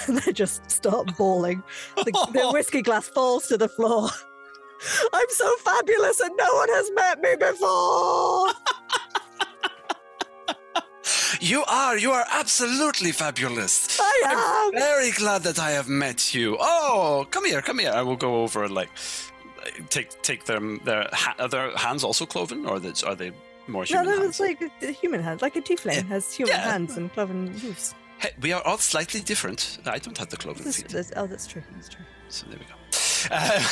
[0.07, 1.63] and they just start bawling.
[1.95, 4.09] The, the whiskey glass falls to the floor.
[5.13, 8.49] I'm so fabulous and no one has met me before.
[11.39, 11.97] You are.
[11.97, 13.99] You are absolutely fabulous.
[13.99, 14.79] I am.
[14.79, 16.57] Very glad that I have met you.
[16.59, 17.91] Oh, come here, come here.
[17.91, 18.89] I will go over and like
[19.89, 20.81] take take them.
[20.85, 23.31] Their ha- are their hands also cloven, or that's- are they
[23.67, 24.39] more No, human that hands?
[24.39, 26.03] was like a, human hand, like a tiefling Yeah.
[26.03, 26.71] has human Yeah.
[26.71, 27.93] hands and cloven hooves.
[28.19, 29.77] Hey, we are all slightly different.
[29.85, 31.63] I don't have the cloven This- feet, this- oh, that's true.
[31.75, 32.05] That's true.
[32.29, 32.75] so there we go.
[33.31, 33.63] Uh,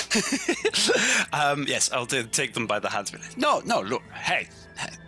[1.54, 3.12] um, yes, I'll t- take them by the hands.
[3.38, 4.50] No, no, look, hey,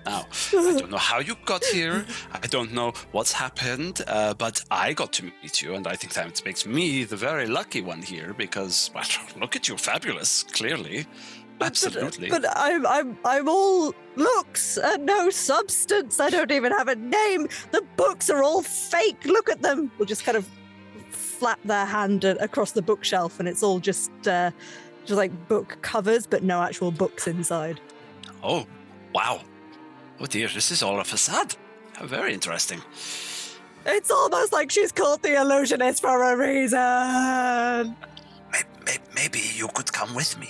[0.05, 2.05] now I don't know how you got here.
[2.31, 6.13] I don't know what's happened, uh, but I got to meet you, and I think
[6.13, 9.05] that makes me the very lucky one here because, well,
[9.39, 11.05] look at you, fabulous, clearly.
[11.61, 12.29] Absolutely.
[12.29, 16.19] But, but I'm I'm I'm all looks and no substance.
[16.19, 17.49] I don't even have a name.
[17.71, 19.25] The books are all fake.
[19.25, 19.91] Look at them.
[19.97, 20.47] We'll just kind of
[21.09, 24.51] flap their hand across the bookshelf, and it's all just uh,
[25.05, 27.81] just like book covers, but no actual books inside.
[28.43, 28.65] Oh,
[29.13, 29.41] wow.
[30.19, 31.55] Oh dear, this is all a facade.
[31.93, 32.81] How very interesting.
[33.85, 37.95] It's almost like she's called the illusionist for a reason.
[38.51, 40.49] Maybe, maybe you could come with me.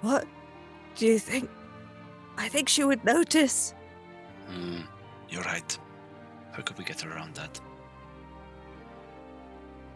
[0.00, 0.26] What
[0.96, 1.50] do you think?
[2.38, 3.74] I think she would notice.
[4.48, 4.80] Hmm,
[5.28, 5.78] you're right.
[6.52, 7.60] How could we get around that?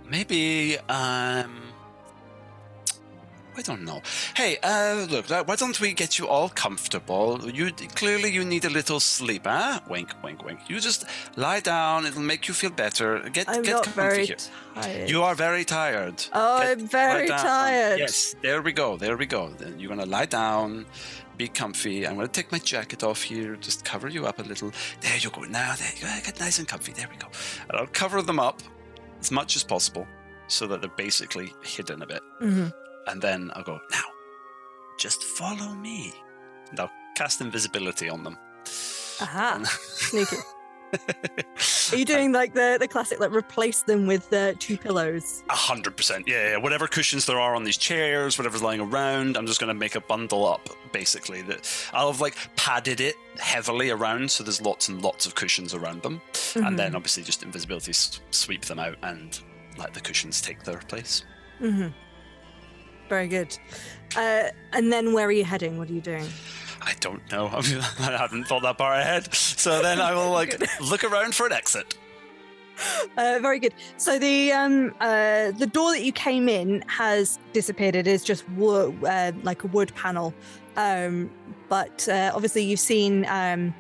[0.08, 1.65] Maybe, um.
[3.58, 4.02] I don't know.
[4.34, 7.40] Hey, uh, look, why don't we get you all comfortable?
[7.50, 9.80] You clearly you need a little sleep, huh?
[9.88, 10.60] Wink, wink, wink.
[10.68, 11.04] You just
[11.36, 12.04] lie down.
[12.06, 13.20] It'll make you feel better.
[13.30, 14.36] Get I'm get comfy very here.
[14.74, 15.10] tired.
[15.10, 16.22] You are very tired.
[16.32, 17.98] Oh, Get- I'm very tired.
[17.98, 18.96] Yes, there we go.
[18.96, 19.48] There we go.
[19.58, 20.84] Then you're gonna lie down,
[21.36, 22.06] be comfy.
[22.06, 24.70] I'm gonna take my jacket off here, just cover you up a little.
[25.00, 25.42] There you go.
[25.42, 26.08] Now, there you go.
[26.24, 26.92] Get nice and comfy.
[26.92, 27.28] There we go.
[27.68, 28.60] And I'll cover them up
[29.20, 30.06] as much as possible,
[30.48, 32.22] so that they're basically hidden a bit.
[32.42, 32.72] Mhm.
[33.06, 34.02] And then I'll go now.
[34.98, 36.12] Just follow me,
[36.70, 38.36] and I'll cast invisibility on them.
[39.20, 40.36] Aha, sneaky.
[41.92, 45.42] Are you doing like the, the classic, like replace them with uh, two pillows?
[45.50, 46.26] A hundred percent.
[46.26, 46.56] Yeah, yeah.
[46.56, 49.94] Whatever cushions there are on these chairs, whatever's lying around, I'm just going to make
[49.96, 50.68] a bundle up.
[50.92, 55.34] Basically, that I'll have like padded it heavily around, so there's lots and lots of
[55.34, 56.22] cushions around them,
[56.54, 59.38] and then obviously just invisibility s- sweep them out and
[59.76, 61.24] let the cushions take their place.
[61.58, 61.88] hmm
[63.08, 63.56] Very good.
[64.16, 65.78] Uh, and then where are you heading?
[65.78, 66.26] What are you doing?
[66.82, 67.46] I don't know.
[67.52, 69.32] I haven't thought that far ahead.
[69.34, 71.96] So then I will like look around for an exit.
[73.16, 73.74] Uh, very good.
[73.96, 77.96] So the um uh the door that you came in has disappeared.
[77.96, 80.34] It is just wood, uh, like a wood panel.
[80.76, 81.30] Um,
[81.68, 83.74] but uh, obviously you've seen um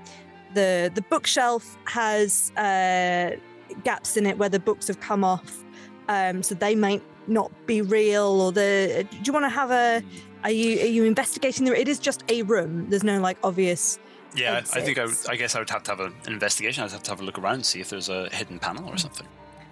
[0.54, 3.36] the the bookshelf has uh
[3.84, 5.62] gaps in it where the books have come off.
[6.08, 8.24] Um, so they might not be real.
[8.40, 10.02] Or the do you want to have a?
[10.44, 11.78] Are you are you investigating the?
[11.78, 12.88] It is just a room.
[12.90, 13.98] There's no like obvious.
[14.34, 16.84] Yeah, I think I, would- I guess I would have to have an investigation.
[16.84, 19.26] I'd have to have a look around, see if there's a hidden panel or something.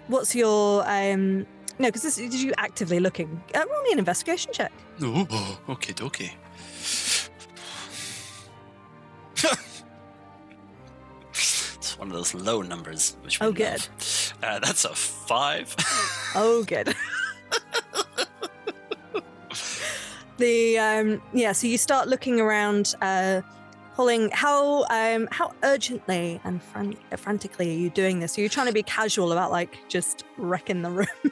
[0.07, 1.45] What's your um?
[1.77, 3.43] No, because this did you actively looking?
[3.53, 4.71] Uh, roll me an investigation check.
[5.03, 5.27] Ooh,
[5.69, 6.33] okay, okay.
[11.29, 13.55] it's one of those low numbers, which we Oh, love.
[13.57, 13.87] good.
[14.43, 15.75] Uh, that's a five.
[16.37, 16.93] Oh, good.
[20.37, 21.51] the um, yeah.
[21.51, 23.41] So you start looking around, uh,
[23.95, 24.29] pulling.
[24.31, 28.37] How um, how urgently and fran- frantically are you doing this?
[28.37, 31.07] Are you trying to be casual about like just wrecking the room?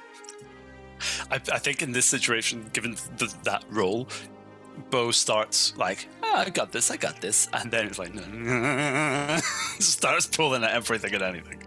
[1.31, 4.07] I, I think in this situation, given th- that role,
[4.89, 8.13] Bo starts like, "Ah, I got this, I got this, and then it's like,
[9.79, 11.63] starts pulling at everything and anything.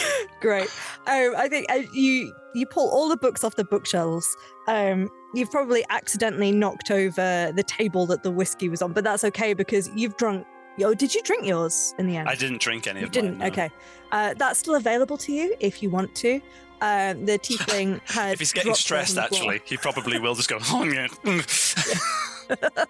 [0.40, 0.68] Great.
[1.06, 4.36] Um, I think uh, you you pull all the books off the bookshelves.
[4.68, 9.24] Um, you've probably accidentally knocked over the table that the whiskey was on, but that's
[9.24, 10.46] okay because you've drunk.
[10.82, 12.28] Oh, did you drink yours in the end?
[12.28, 13.38] I didn't drink any You of didn't.
[13.38, 13.38] mine.
[13.38, 13.46] no.
[13.46, 13.70] Okay,
[14.12, 16.34] uh, that's still available to you if you want to.
[16.82, 18.32] Um, the tiefling has.
[18.34, 19.52] If he's getting stressed, on the floor.
[19.54, 21.06] actually, he probably will just go, oh, yeah.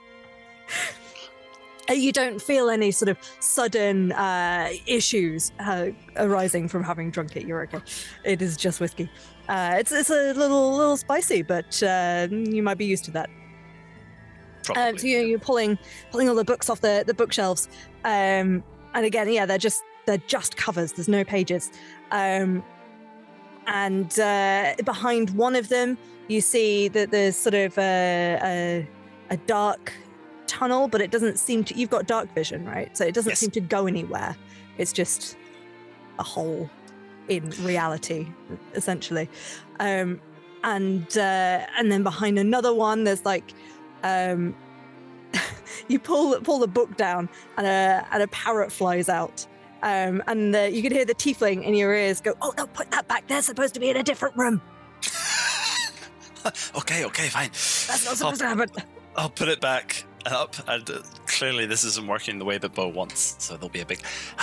[1.88, 7.46] You don't feel any sort of sudden uh, issues uh, arising from having drunk it.
[7.46, 7.81] You're okay.
[8.25, 9.09] It is just whiskey.
[9.49, 13.31] Uh, it's it's a little little spicy, but uh, you might be used to that.
[14.66, 14.83] probably.
[14.83, 15.79] Um, so you, you're pulling
[16.11, 17.68] pulling all the books off the, the bookshelves,
[18.05, 18.62] um,
[18.94, 20.92] and again, yeah, they're just they're just covers.
[20.92, 21.70] There's no pages,
[22.11, 22.64] um,
[23.66, 25.96] and uh, behind one of them,
[26.29, 28.88] you see that there's sort of a, a,
[29.31, 29.92] a dark
[30.47, 31.77] tunnel, but it doesn't seem to.
[31.79, 32.97] You've got dark vision, right?
[32.97, 33.39] So it doesn't Yes.
[33.41, 34.37] seem to go anywhere.
[34.79, 35.37] It's just
[36.19, 36.71] a hole
[37.29, 38.29] in reality,
[38.75, 39.29] essentially.
[39.81, 40.21] Um,
[40.65, 43.53] and uh, and then behind another one, there's like
[44.03, 44.55] um,
[45.89, 47.29] you pull pull the book down,
[47.59, 49.47] and a and a parrot flies out.
[49.83, 52.91] Um, and the, you can hear the tiefling in your ears go, "Oh no, put
[52.91, 53.29] that back.
[53.29, 54.61] They're supposed to be in a different room.
[56.77, 57.51] okay, okay, fine.
[57.51, 58.71] That's not I'll, supposed to happen."
[59.17, 62.89] I'll put it back up, and uh, clearly this isn't working the way that Bo
[62.89, 64.03] wants, so there'll be a big.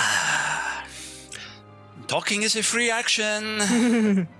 [2.07, 4.27] Talking is a free action.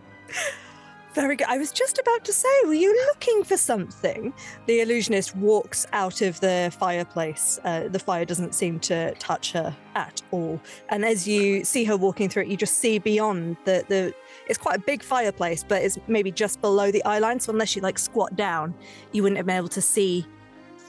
[1.13, 1.47] Very good.
[1.47, 4.33] I was just about to say, were you looking for something?
[4.65, 7.59] The illusionist walks out of the fireplace.
[7.63, 10.59] Uh, the fire doesn't seem to touch her at all.
[10.89, 14.13] And as you see her walking through it, you just see beyond the the.
[14.47, 17.39] It's quite a big fireplace, but it's maybe just below the eye line.
[17.39, 18.73] So unless you like squat down,
[19.11, 20.25] you wouldn't have been able to see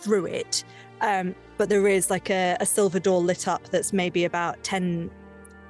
[0.05, 0.65] through it.
[1.01, 5.11] Um, but there is like a, a silver door lit up that's maybe about 10,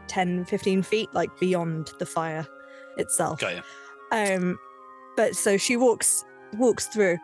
[0.08, 2.46] 10, 15 feet, like beyond the fire
[2.98, 3.40] itself.
[3.40, 3.62] Got you.
[4.12, 4.58] Um,
[5.16, 7.18] but so she walks walks through.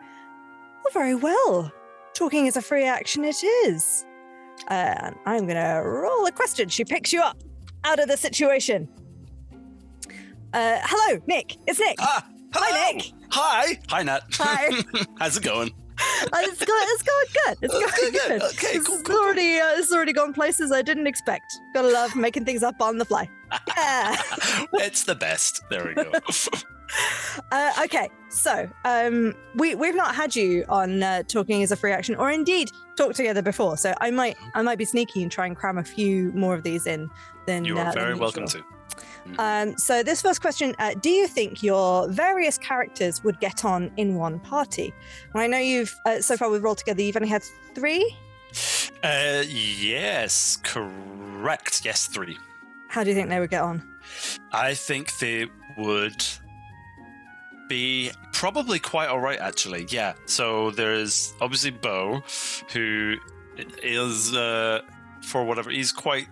[0.85, 1.71] Oh, very well.
[2.13, 3.23] Talking is a free action.
[3.23, 4.05] It is.
[4.67, 6.69] Uh, I'm gonna roll a question.
[6.69, 7.37] She picks you up
[7.83, 8.89] out of the situation.
[10.53, 11.57] Uh, hello, Nick.
[11.67, 11.95] It's Nick.
[11.99, 12.91] Ah, Hi.
[12.93, 13.11] Nick.
[13.31, 13.79] Hi.
[13.89, 14.23] Hi, Nat.
[14.33, 14.83] Hi.
[15.19, 15.71] How's it going?
[15.99, 16.85] Uh, it's going.
[16.87, 17.57] It's going good.
[17.61, 18.41] It's going good.
[18.41, 18.41] good.
[18.53, 19.25] Okay, It's cool, cool, cool.
[19.25, 19.57] already.
[19.59, 21.59] Uh, it's already gone places I didn't expect.
[21.73, 23.29] Gotta love making things up on the fly.
[23.75, 24.15] Yeah.
[24.73, 25.61] it's the best.
[25.69, 26.11] There we go.
[27.53, 31.93] Uh, okay, so um, we we've not had you on uh, talking as a free
[31.93, 33.77] action, or indeed talked together before.
[33.77, 36.63] So I might I might be sneaky and try and cram a few more of
[36.63, 37.09] these in.
[37.47, 38.61] Than you uh, are than very welcome to.
[39.37, 43.91] Um, so this first question: uh, Do you think your various characters would get on
[43.97, 44.93] in one party?
[45.33, 47.01] Well, I know you've uh, so far we've rolled together.
[47.01, 47.43] You've only had
[47.75, 48.15] three.
[49.03, 51.85] Uh, yes, correct.
[51.85, 52.37] Yes, three.
[52.89, 53.81] How do you think they would get on?
[54.51, 56.23] I think they would
[57.69, 59.87] be probably quite all right, actually.
[59.89, 60.13] Yeah.
[60.25, 62.21] So there's obviously Bo,
[62.73, 63.15] who
[63.81, 64.81] is, uh,
[65.21, 66.27] for whatever, he's quite.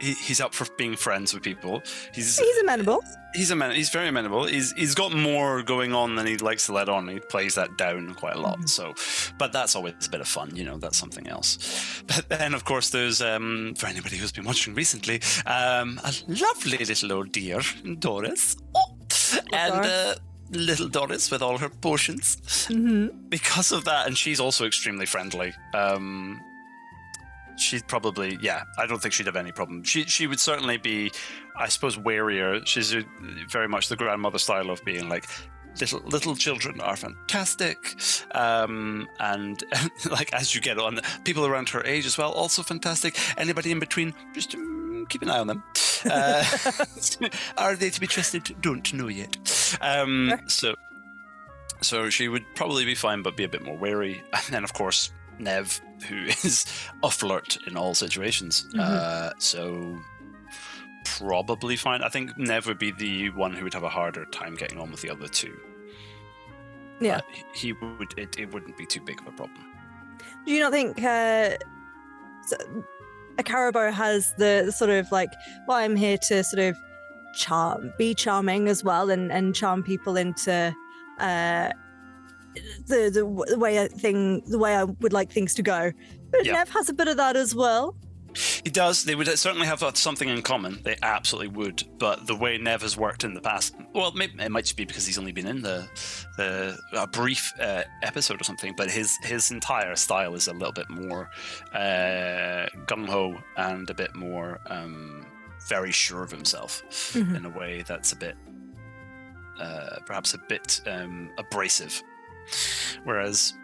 [0.00, 1.82] He, he's up for being friends with people.
[2.14, 3.02] He's He's amenable.
[3.34, 4.44] he's a he's very amenable.
[4.46, 7.08] He's he's got more going on than he likes to let on.
[7.08, 8.58] He plays that down quite a lot.
[8.60, 8.68] Mhm.
[8.68, 8.94] So,
[9.38, 10.78] but that's always a bit of fun, you know.
[10.78, 12.02] That's something else.
[12.06, 16.78] But then, of course, there's um, for anybody who's been watching recently, um, a lovely
[16.78, 17.60] little old dear,
[17.98, 18.94] Doris, oh,
[19.52, 20.14] and uh,
[20.50, 22.36] little Doris with all her potions.
[22.68, 23.28] Mm-hmm.
[23.28, 25.52] Because of that, and she's also extremely friendly.
[25.74, 26.40] Um,
[27.56, 29.82] she'd probably yeah i don't think she'd have any problem.
[29.82, 31.10] She she would certainly be
[31.56, 32.64] i suppose warier.
[32.66, 33.02] She's uh
[33.48, 35.26] very much the grandmother style of being like
[35.80, 37.96] little little children are fantastic.
[38.32, 39.62] Um and
[40.10, 43.16] like as you get on people around her age as well also fantastic.
[43.36, 45.62] Anybody in between just mm, keep an eye on them.
[46.08, 46.44] Uh,
[47.58, 48.54] are they to be trusted?
[48.60, 49.36] Don't know yet.
[49.80, 50.74] Um so
[51.82, 54.22] so she would probably be fine but be a bit more wary.
[54.32, 56.66] And then of course Nev, who is
[57.02, 58.66] a flirt in all situations.
[58.74, 58.80] Mhm.
[58.80, 59.98] Uh, so
[61.18, 62.02] probably fine.
[62.02, 64.90] I think Nev would be the one who would have a harder time getting on
[64.90, 65.56] with the other two.
[67.00, 67.16] Yeah.
[67.16, 68.18] But he he would.
[68.18, 69.64] It, it wouldn't be too big of a problem.
[70.46, 71.56] Do you not think uh,
[73.38, 75.30] a Carabo has the, the sort of like,
[75.66, 76.76] well, I'm here to sort of
[77.34, 80.74] charm, be charming as well, and and charm people into
[81.18, 81.70] uh,
[82.86, 85.92] the, the the way I thing, the way I would like things to go.
[86.30, 86.52] But Yeah.
[86.54, 87.96] Nev has a bit of that as well.
[88.64, 89.04] He does.
[89.04, 90.80] They would certainly have something in common.
[90.82, 91.84] They absolutely would.
[91.98, 94.84] But the way Nev has worked in the past, well, maybe, it might just be
[94.84, 95.88] because he's only been in the
[96.36, 98.74] the a brief uh, episode or something.
[98.76, 101.30] But his his entire style is a little bit more
[101.72, 105.24] uh, gung ho and a bit more um,
[105.68, 106.82] very sure of himself
[107.14, 107.36] Mhm.
[107.36, 108.36] in a way that's a bit
[109.58, 112.02] uh, perhaps a bit um, abrasive.
[113.04, 113.54] Whereas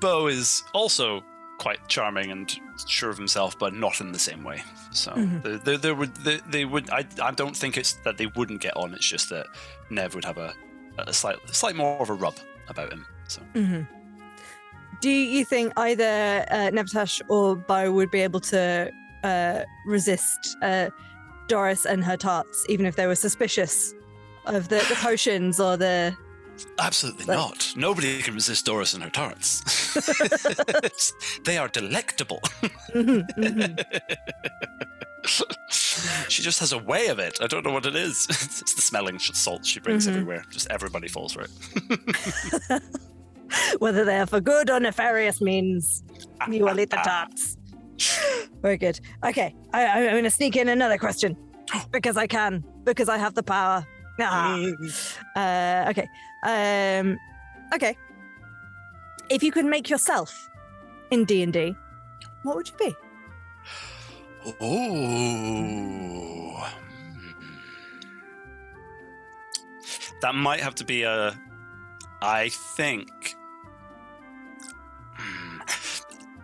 [0.00, 1.22] Bo is also
[1.58, 2.54] quite charming and
[2.86, 4.62] sure of himself, but not in the same way.
[4.90, 5.42] So Mhm.
[5.42, 8.60] there, there, there would they, they would I, I don't think it's that they wouldn't
[8.60, 8.92] get on.
[8.94, 9.46] It's just that
[9.90, 10.52] Nev would have a
[10.98, 12.34] a slight slight more of a rub
[12.68, 13.06] about him.
[13.28, 13.82] So hmm
[15.00, 18.90] Do you think either uh, Nevatash or Bo would be able to
[19.24, 20.88] uh, resist uh,
[21.48, 23.94] Doris and her tarts, even if they were suspicious
[24.46, 26.16] of the, the potions or the?
[26.78, 27.72] Absolutely Like- not.
[27.76, 29.62] Nobody can resist Doris and her tarts.
[31.44, 32.40] they are delectable.
[36.28, 37.38] She just has a way of it.
[37.42, 38.26] I don't know what it is.
[38.30, 40.10] it's the smelling salt she brings Mhm.
[40.12, 40.44] everywhere.
[40.50, 41.50] Just everybody falls for it.
[43.78, 46.04] Whether they are for good or nefarious means,
[46.50, 47.56] you will eat the tarts.
[48.62, 49.00] Very good.
[49.24, 51.36] Okay, I, I- I'm going to sneak in another question
[51.90, 53.84] because I can, because I have the power.
[54.20, 54.58] Ah.
[55.34, 56.08] Uh, okay.
[56.42, 57.18] Um,
[57.74, 57.96] okay.
[59.28, 60.50] If you could make yourself
[61.10, 61.76] in D and D,
[62.42, 62.94] what would you be?
[64.60, 66.70] Oh.
[70.22, 71.38] That might have to be a.
[72.22, 73.34] I think.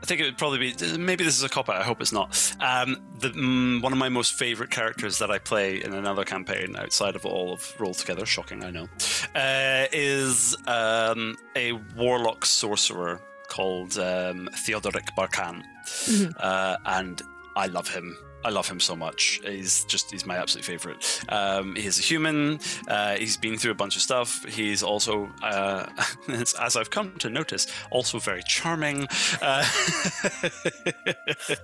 [0.02, 0.96] I think it would probably be.
[0.98, 1.76] Maybe this is a cop out.
[1.76, 2.54] I hope it's not.
[2.60, 6.74] Um, the mm, one of my most favorite characters that I play in another campaign
[6.76, 8.88] outside of all of Roll Together, shocking, I know,
[9.36, 16.32] uh, is um, a warlock sorcerer called um, Theodoric Barkan Mhm.
[16.38, 17.20] uh, and
[17.54, 19.40] I love him I love him so much.
[19.44, 21.22] He's just he's my absolute favorite.
[21.28, 22.58] Um, he's a human.
[22.88, 24.44] Uh, he's been through a bunch of stuff.
[24.48, 25.86] He's also, uh,
[26.60, 29.06] as I've come to notice, also very charming.
[29.40, 29.64] Uh,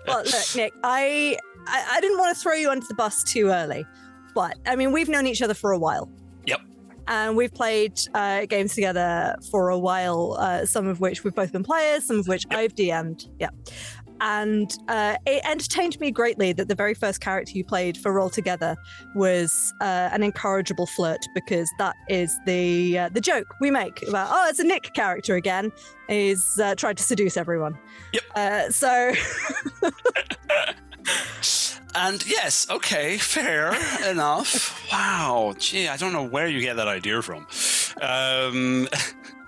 [0.07, 3.49] well, look, Nick, I, I I didn't want to throw you under the bus too
[3.49, 3.87] early,
[4.35, 6.11] but I mean we've known each other for a while.
[6.47, 6.61] Yep.
[7.09, 11.53] And we've played uh, games together for a while, uh, some of which we've both
[11.53, 12.59] been players, some of which Yep.
[12.59, 13.29] I've DM'd.
[13.39, 13.49] Yeah.
[14.21, 18.31] And uh, it entertained me greatly that the very first character you played for Roll
[18.31, 18.77] Together
[19.15, 24.29] was uh, an incorrigible flirt because that is the uh, the joke we make about
[24.31, 25.71] oh it's a Nick character again
[26.09, 27.79] he's uh, tried to seduce everyone.
[28.13, 28.23] Yep.
[28.35, 29.13] Uh, so
[31.95, 33.75] and yes, okay, fair
[34.09, 34.91] enough.
[34.93, 37.47] Wow, gee, I don't know where you get that idea from.
[38.01, 38.89] Um,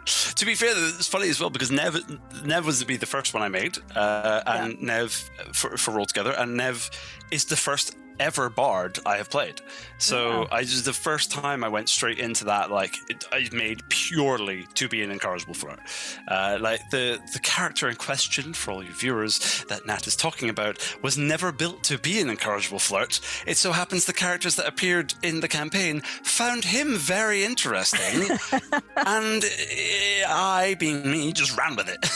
[0.06, 1.96] to be fair, it's funny as well because Nev
[2.44, 5.12] Nev was to be the first one I made, uh, and Nev
[5.52, 6.90] for, for Roll Together, and Nev
[7.30, 9.60] is the first ever bard I have played.
[10.00, 10.48] So Wow.
[10.52, 14.66] I just the first time I went straight into that, like it, I made purely
[14.74, 15.78] to be an incorrigible flirt.
[16.26, 20.48] Uh, like the the character in question for all you viewers that Nat is talking
[20.48, 23.20] about was never built to be an incorrigible flirt.
[23.46, 28.38] It so happens the characters that appeared in the campaign found him very interesting,
[28.96, 32.06] and eh, I, being me, just ran with it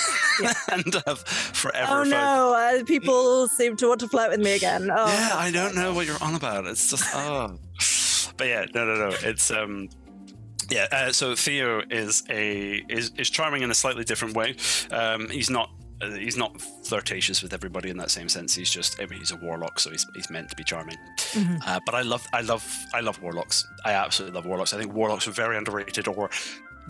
[0.73, 1.87] and have forever.
[1.91, 4.91] oh found- no, uh, people seem to want to flirt with me again.
[4.91, 5.07] Oh.
[5.07, 6.65] yeah, I don't know what you're on about.
[6.67, 7.59] It's just oh,
[8.37, 9.17] but yeah, no, no, no.
[9.23, 9.89] It's um,
[10.71, 10.87] yeah.
[10.91, 14.57] Uh, so Theo is a is is charming in a slightly different way.
[14.91, 15.71] Um, he's not.
[16.03, 18.53] Uh, he's not flirtatious with everybody in that same sense.
[18.53, 20.97] He's just, I mean, he's a warlock, so he's, he's meant to be charming.
[21.33, 21.63] Mhm.
[21.65, 23.65] Uh, but I love, I love, I love warlocks.
[23.85, 24.75] I absolutely love warlocks.
[24.75, 26.31] I think warlocks are very underrated, or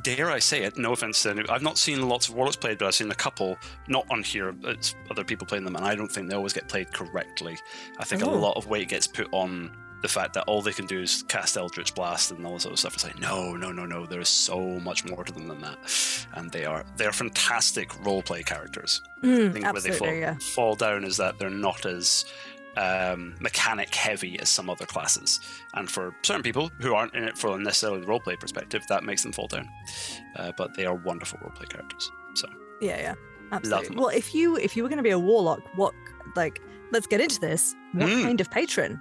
[0.02, 0.78] dare I say it?
[0.78, 3.14] No offense to any, I've not seen lots of warlocks played, but I've seen a
[3.14, 4.54] couple, not on here.
[4.64, 7.58] It's other people playing them, and I don't think they always get played correctly.
[7.98, 8.32] I think a Oh.
[8.38, 9.70] lot of weight gets put on
[10.04, 12.76] the fact that all they can do is cast Eldritch Blast and all this other
[12.76, 12.92] stuff.
[12.92, 14.04] It's like, no, no, no, no.
[14.04, 15.78] There is so much more to them than that,
[16.34, 19.00] and they are they're fantastic roleplay characters.
[19.22, 20.34] Mm, I think where they fall, yeah.
[20.38, 22.26] fall down is that they're not as
[22.76, 25.40] um, mechanic heavy as some other classes.
[25.72, 29.22] And for certain people who aren't in it for necessarily the roleplay perspective, that makes
[29.22, 29.70] them fall down.
[30.36, 32.10] Uh, but they are wonderful roleplay characters.
[32.34, 32.46] So
[32.82, 33.14] Yeah, yeah,
[33.52, 33.96] absolutely.
[33.96, 35.94] Well, if you if you were going to be a warlock, what
[36.36, 36.60] like
[36.92, 37.74] let's get into this.
[37.92, 38.22] What Mm.
[38.24, 39.00] kind of patron?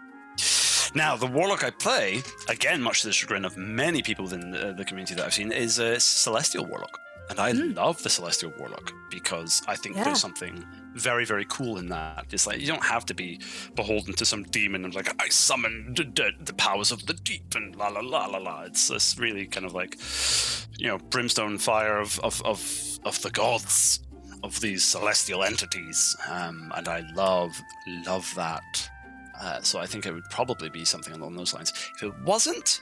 [0.95, 4.73] Now the warlock I play, again, much to the chagrin of many people within the,
[4.77, 6.99] the community that I've seen, is a celestial warlock.
[7.29, 7.75] And I Mm.
[7.77, 10.03] love the celestial warlock because I think Yeah.
[10.05, 12.25] there's something very, very cool in that.
[12.31, 13.39] It's like you don't have to be
[13.75, 17.55] beholden to some demon and like I summon the, the, the powers of the deep
[17.55, 18.61] and la la la la la.
[18.63, 19.97] It's this really kind of like
[20.77, 22.59] you know brimstone fire of of of,
[23.05, 24.01] of the gods
[24.43, 27.59] of these celestial entities, um, and I love
[28.05, 28.89] love that.
[29.43, 31.73] Uh, so I think it would probably be something along those lines.
[31.95, 32.79] If it wasn't,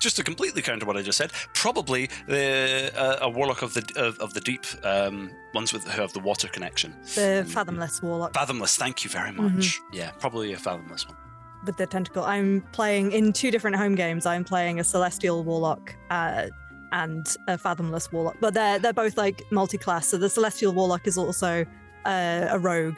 [0.00, 3.82] just to completely counter what I just said, probably the uh, a warlock of the
[3.96, 6.94] of, of the deep, um, ones with who have the water connection.
[7.14, 9.54] The fathomless warlock Fathomless, thank you very Mhm.
[9.56, 9.78] much.
[9.92, 11.16] Yeah, probably a fathomless one.
[11.66, 12.24] with the tentacle.
[12.24, 14.24] I'm playing in two different home games.
[14.24, 16.46] I'm playing a celestial warlock uh,
[16.92, 20.06] and a fathomless warlock, but they're they're both like multi-class.
[20.08, 21.66] So the celestial warlock is also
[22.06, 22.96] uh, a rogue,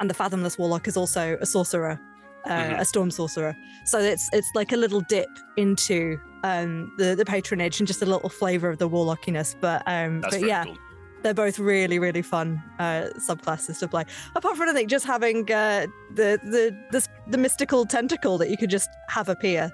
[0.00, 1.98] and the fathomless warlock is also a sorcerer,
[2.44, 2.80] uh, Mhm.
[2.80, 3.56] a storm sorcerer.
[3.84, 8.06] So it's it's like a little dip into um, the the patronage and just a
[8.06, 9.54] little flavor of the warlockiness.
[9.60, 10.76] But um, That's but yeah, cool.
[11.22, 14.04] they're both really really fun uh, subclasses to play.
[14.34, 18.56] Apart from I think just having uh, the the the the mystical tentacle that you
[18.56, 19.72] could just have appear.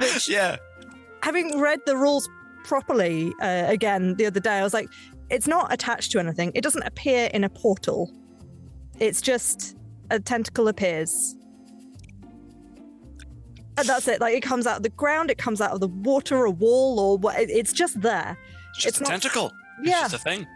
[0.00, 0.56] Which Yeah,
[1.22, 2.28] having read the rules
[2.64, 4.88] properly uh, again the other day, I was like,
[5.30, 6.52] it's not attached to anything.
[6.54, 8.10] It doesn't appear in a portal.
[9.00, 9.76] It's just
[10.10, 11.36] a tentacle appears.
[13.76, 14.20] And that's it.
[14.20, 17.00] Like it comes out of the ground, it comes out of the water, a wall,
[17.00, 17.38] or what.
[17.38, 18.36] It's just there.
[18.70, 19.52] it's just It's a not- tentacle.
[19.80, 20.02] It's Yeah.
[20.02, 20.46] just a thing.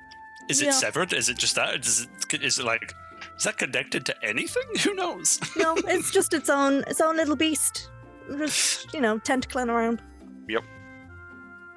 [0.49, 0.70] Is it Yeah.
[0.72, 1.12] severed?
[1.12, 1.74] Is it just that?
[1.84, 2.95] Is it, is it like,
[3.36, 4.62] is that connected to anything?
[4.84, 5.41] Who knows?
[5.57, 7.91] No, it's just its own its own little beast.
[8.39, 10.01] Just you know, tentacling around.
[10.49, 10.62] Yep.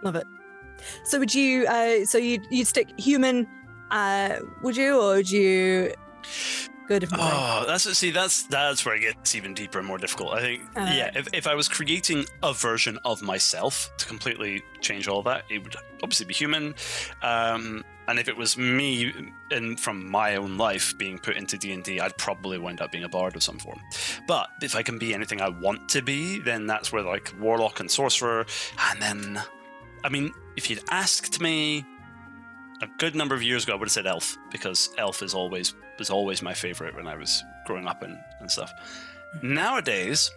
[0.04, 0.28] Love it.
[1.06, 1.66] So would you?
[1.68, 3.48] Uh, so you you'd stick human?
[3.92, 5.94] Uh, would you, or would you
[6.88, 7.30] go a different way?
[7.32, 10.34] Oh, that's see, that's that's where it gets even deeper and more difficult.
[10.34, 14.64] I think, Uh, yeah, if, if I was creating a version of myself to completely
[14.82, 16.76] change all that, it would obviously be human.
[17.22, 19.14] Um, and if it was me
[19.52, 23.10] in from my own life being put into d&d I'd probably wind up being a
[23.10, 23.80] bard of some form.
[24.28, 27.80] But if I can be anything I want to be, then that's where like warlock
[27.80, 28.46] and sorcerer,
[28.90, 29.42] and then,
[30.04, 31.86] I mean, if you'd asked me
[32.82, 35.76] a good number of years ago, I would have said elf because elf is always
[36.02, 38.72] was always my favorite when I was growing up and, and stuff.
[39.44, 40.32] Nowadays,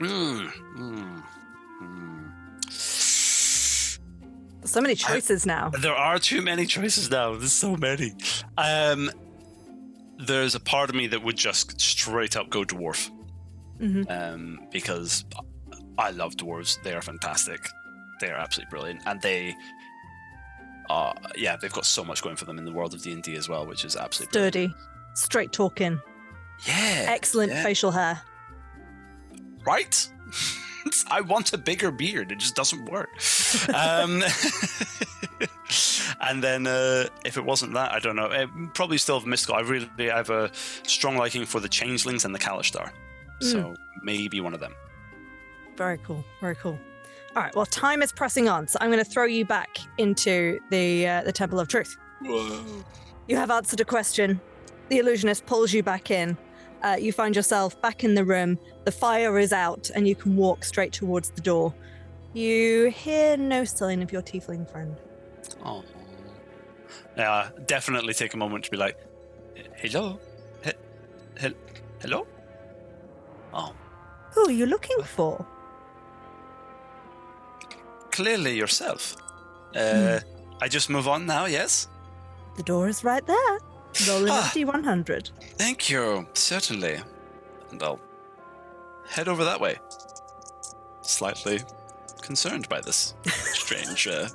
[0.00, 0.46] mm,
[0.76, 1.22] mm,
[1.82, 2.32] mm,
[4.64, 5.70] So many choices now.
[5.80, 7.34] there are too many choices now.
[7.36, 8.12] There's so many.
[8.58, 9.10] Um,
[10.18, 13.10] there's a part of me that would just straight up go dwarf,
[13.80, 14.10] Mhm.
[14.10, 15.24] um, because
[15.98, 16.82] I love dwarves.
[16.82, 17.60] They are fantastic.
[18.20, 19.54] They are absolutely brilliant, and they,
[20.90, 23.22] uh, yeah, they've got so much going for them in the world of D and
[23.22, 24.54] D as well, which is absolutely brilliant.
[24.54, 24.74] Sturdy,
[25.14, 26.00] straight talking,
[26.66, 27.62] Yeah, excellent yeah.
[27.62, 28.20] facial hair.
[29.64, 30.08] right?
[31.10, 32.30] I want a bigger beard.
[32.30, 33.08] It just doesn't work.
[33.74, 34.22] um,
[36.20, 38.26] and then uh, if it wasn't that, I don't know.
[38.26, 39.56] Uh, probably still have mystical.
[39.56, 40.50] I really I have a
[40.84, 42.90] strong liking for the changelings and the Kalashtar.
[43.40, 44.74] So maybe one of them.
[45.76, 46.24] Very cool.
[46.40, 46.78] Very cool.
[47.36, 47.54] All right.
[47.54, 51.22] Well, time is pressing on, so I'm going to throw you back into the uh,
[51.22, 51.96] the Temple of Truth.
[52.22, 52.64] Whoa.
[53.28, 54.40] You have answered a question.
[54.88, 56.38] The illusionist pulls you back in.
[56.82, 58.58] Uh, you find yourself back in the room.
[58.84, 61.74] The fire is out, and you can walk straight towards the door.
[62.32, 64.96] You hear no sign of your tiefling friend.
[65.62, 65.84] Oh.
[67.18, 68.96] Yeah, definitely take a moment to be like,
[69.76, 70.20] hello?
[70.64, 70.72] He-
[71.40, 71.54] he-
[72.00, 72.26] hello?
[73.52, 73.74] Oh,
[74.32, 75.46] Who are you looking for?
[78.16, 79.16] Clearly yourself.
[79.74, 80.18] Uh,
[80.62, 81.88] I just move on now, yes?
[82.56, 83.58] The door is right there.
[84.08, 84.50] Roll an Ah.
[84.54, 85.30] D100.
[85.58, 86.96] Thank you, certainly.
[87.70, 88.00] And I'll
[89.08, 89.76] head over that way.
[91.02, 91.60] Slightly
[92.22, 93.14] concerned by this
[93.54, 94.28] strange uh,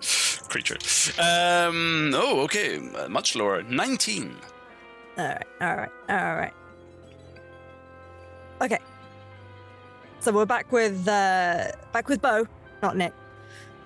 [0.47, 0.77] creature.
[1.19, 3.63] Um, oh, okay, uh, much lower.
[3.63, 4.35] 19.
[5.17, 6.53] All right, all right, all right.
[8.61, 8.79] Okay.
[10.19, 12.45] So we're back with uh back with Bo,
[12.83, 13.11] not Nick.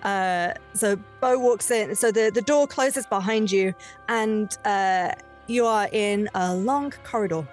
[0.06, 1.94] Uh so Bo walks in.
[1.96, 3.74] So the the door closes behind you
[4.08, 5.10] and uh
[5.48, 7.46] you are in a long corridor.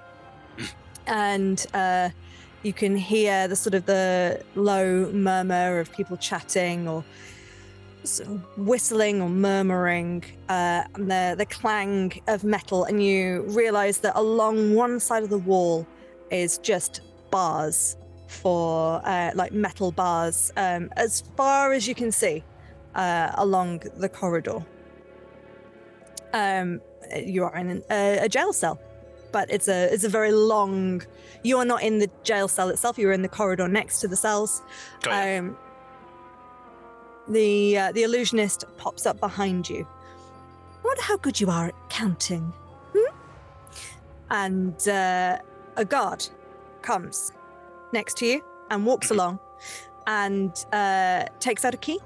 [1.08, 2.10] and uh
[2.62, 7.04] you can hear the sort of the low murmur of people chatting or
[8.04, 13.97] sort of whistling or murmuring, uh, and the the clang of metal, and you realise
[13.99, 15.88] that along one side of the wall
[16.32, 17.01] is just
[17.32, 17.95] bars
[18.34, 22.43] for uh, like metal bars, um, as far as you can see
[22.95, 24.65] uh, along the corridor.
[26.34, 26.81] Um,
[27.15, 28.79] you are in uh, a jail cell,
[29.31, 31.03] but it's a it's a very long.
[31.43, 32.97] You are not in the jail cell itself.
[32.97, 34.61] You are in the corridor next to the cells.
[35.09, 35.57] Um,
[37.27, 39.88] the uh, the illusionist pops up behind you.
[40.84, 42.51] I wonder how good you are at counting.
[42.95, 43.15] Hmm?
[44.31, 45.38] And uh,
[45.77, 46.27] a guard
[46.81, 47.31] comes
[47.94, 49.39] next to you and walks along
[50.08, 52.00] and uh, takes out a key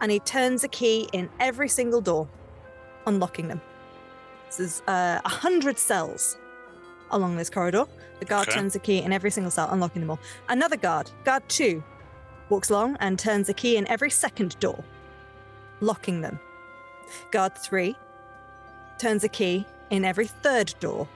[0.00, 2.26] and he turns a key in every single door,
[3.06, 3.60] unlocking them.
[4.56, 6.38] There's uh, a hundred cells
[7.10, 7.84] along this corridor.
[8.20, 8.56] The guard Okay.
[8.58, 10.18] turns a key in every single cell, unlocking them all.
[10.48, 11.84] Another guard, guard two,
[12.48, 14.82] walks along and turns a key in every second door,
[15.80, 16.38] locking them.
[17.30, 17.96] Guard three
[18.98, 21.06] turns a key in every third door,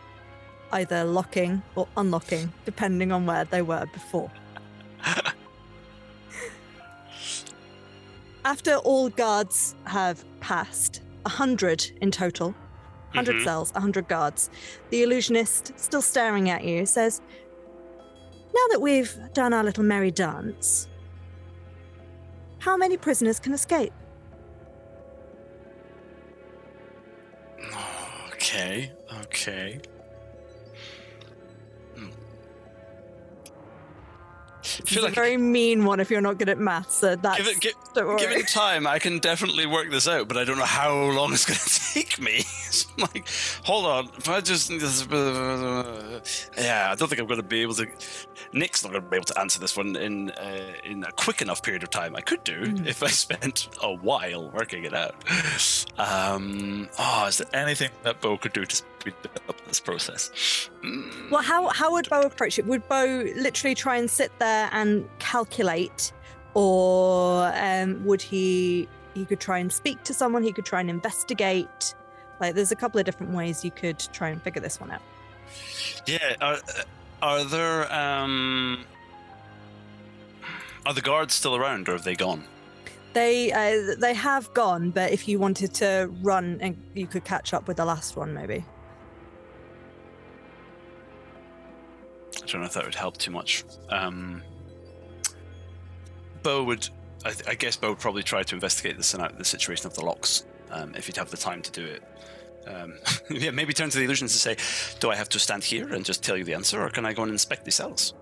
[0.72, 4.30] either locking or unlocking, depending on where they were before.
[8.44, 12.54] After all guards have passed, a hundred in total,
[13.12, 13.44] 100 Mhm.
[13.44, 14.50] cells, 100 guards,
[14.90, 17.20] the illusionist, still staring at you, says,
[18.52, 20.88] Now that we've done our little merry dance,
[22.58, 23.92] how many prisoners can escape?
[28.32, 28.90] Okay,
[29.22, 29.80] okay.
[34.82, 36.94] It's a like very mean one if you're not good at maths.
[36.96, 37.74] So that's give it, give,
[38.18, 41.44] given time, I can definitely work this out, but I don't know how long it's
[41.46, 42.44] going to take me.
[42.70, 43.26] So I'm like,
[43.64, 44.78] hold on, if I just, yeah,
[46.92, 47.88] I don't think I'm going to be able to.
[48.52, 51.42] Nick's not going to be able to answer this one in uh, in a quick
[51.42, 52.14] enough period of time.
[52.14, 52.86] I could do Mm.
[52.86, 55.16] if I spent a while working it out.
[55.98, 59.14] Um, oh, is there anything that Bo could do to speed
[59.48, 60.30] up this process?
[60.84, 61.30] Mm.
[61.30, 62.66] Well, how how would Bo approach it?
[62.66, 66.12] Would Bo literally try and sit there and calculate,
[66.54, 70.42] or um, would he he could try and speak to someone?
[70.42, 71.94] He could try and investigate.
[72.40, 75.02] Like, there's a couple of different ways you could try and figure this one out.
[76.06, 76.58] Yeah, are,
[77.20, 78.84] are there um
[80.86, 82.44] are the guards still around or have they gone?
[83.12, 87.52] They uh, they have gone, but if you wanted to run, and you could catch
[87.52, 88.64] up with the last one, maybe.
[92.50, 93.64] Don't know if that would help too much.
[93.88, 94.42] Um,
[96.42, 96.88] Bo would,
[97.24, 100.04] I, th- I guess, Bo would probably try to investigate the, the situation of the
[100.04, 102.02] locks um, if he'd have the time to do it.
[102.66, 102.94] Um,
[103.30, 106.04] yeah, maybe turn to the illusionist and say, "Do I have to stand here and
[106.04, 108.14] just tell you the answer, or can I go and inspect the cells?"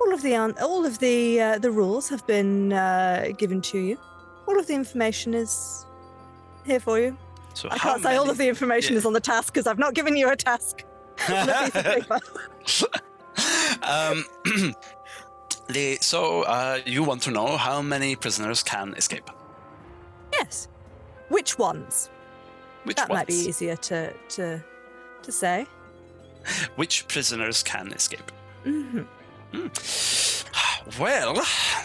[0.00, 3.78] All of the an- all of the uh, the rules have been uh, given to
[3.78, 3.98] you.
[4.46, 5.86] All of the information is
[6.66, 7.16] here for you.
[7.54, 8.98] So I can't say all of the information Yeah.
[8.98, 10.84] is on the task because I've not given you a task.
[11.28, 12.20] On a piece of paper.
[13.82, 14.24] um,
[15.68, 19.28] the, so uh, you want to know how many prisoners can escape?
[20.32, 20.68] yes.
[21.28, 22.10] Which ones?
[22.84, 23.08] Which ones?
[23.08, 23.18] that ones?
[23.20, 24.62] might be easier to to
[25.22, 25.66] to say.
[26.76, 28.30] Which prisoners can escape?
[28.64, 29.02] hmm
[31.00, 31.34] Well,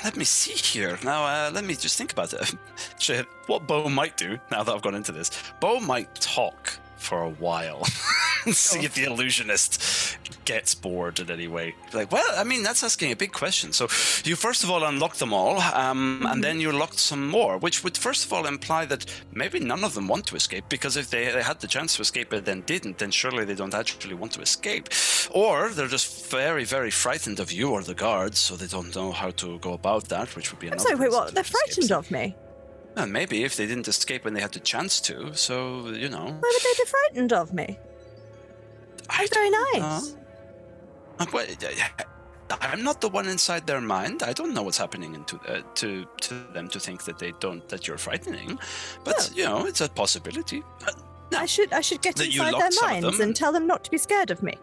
[0.03, 0.99] let me see here.
[1.03, 2.53] Now, uh, let me just think about it.
[3.47, 5.31] What Bo might do now that I've gone into this.
[5.61, 7.85] Bo might talk for a while.
[8.51, 11.75] see if the illusionist gets bored in any way.
[11.93, 13.73] Like, well, I mean, that's asking a big question.
[13.73, 13.85] So,
[14.23, 17.83] you first of all unlock them all, um, and then you locked some more, which
[17.83, 21.09] would first of all imply that maybe none of them want to escape, because if
[21.09, 24.15] they, they had the chance to escape and then didn't, then surely they don't actually
[24.15, 24.89] want to escape.
[25.31, 29.11] Or they're just very, very frightened of you or the guards, so they don't know
[29.11, 30.81] how to go about that, which would be another.
[30.81, 31.33] sorry, wait, what?
[31.35, 32.35] They're frightened of me.
[32.95, 36.25] Well, maybe if they didn't escape when they had the chance to, so, you know.
[36.25, 37.77] Why would they be frightened of me?
[39.09, 40.11] I I'm very nice.
[40.11, 40.17] know.
[41.19, 42.07] Uh, but,
[42.61, 44.23] I'm not the one inside their mind.
[44.23, 47.67] I don't know what's happening into uh, to to them to think that they don't
[47.69, 48.59] that you're frightening.
[49.03, 50.63] But you know, it's a possibility.
[50.87, 50.91] Uh,
[51.31, 51.39] no.
[51.39, 53.99] I should I should get That inside their minds and tell them not to be
[53.99, 54.57] scared of me.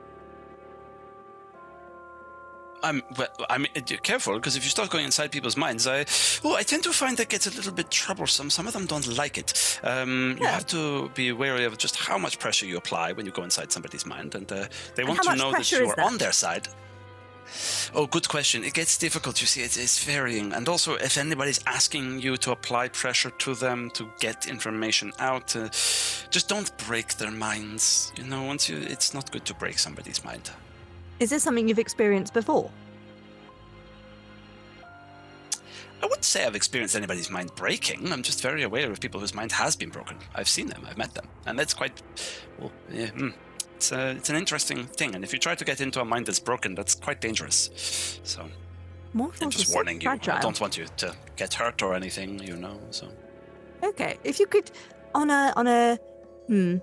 [2.89, 6.05] I'm well, I mean, uh, careful because if you start going inside people's minds, I
[6.45, 8.49] oh, I tend to find that gets a little bit troublesome.
[8.51, 9.81] Some of them don't like it.
[9.83, 13.33] Um, You have to be wary of just how much pressure you apply when you
[13.33, 16.19] go inside somebody's mind, and uh, they And want to know that you are on
[16.19, 16.69] their side.
[17.95, 18.65] Oh, good question.
[18.65, 19.41] It gets difficult.
[19.41, 23.55] You see, it's, it's varying, and also if anybody's asking you to apply pressure to
[23.55, 25.69] them to get information out, uh,
[26.31, 28.13] just don't break their minds.
[28.17, 30.51] You know, once you, it's not good to break somebody's mind.
[31.21, 32.71] Is this something you've experienced before?
[36.03, 38.13] I wouldn't say I've experienced anybody's mind breaking.
[38.13, 40.19] I'm just very aware of people whose mind has been broken.
[40.35, 42.03] I've seen them, I've met them, and that's quite.
[42.59, 43.31] Well, yeah, hmm.
[43.77, 45.15] it's a, it's an interesting thing.
[45.15, 48.21] And if you try to get into a mind that's broken, that's quite dangerous.
[48.25, 48.47] So
[49.41, 50.11] I'm just so warning you.
[50.11, 52.79] I don't want you to get hurt or anything, you know.
[52.91, 53.09] So
[53.83, 54.71] Okay, if you could,
[55.15, 55.99] on a on a,
[56.47, 56.77] hmm,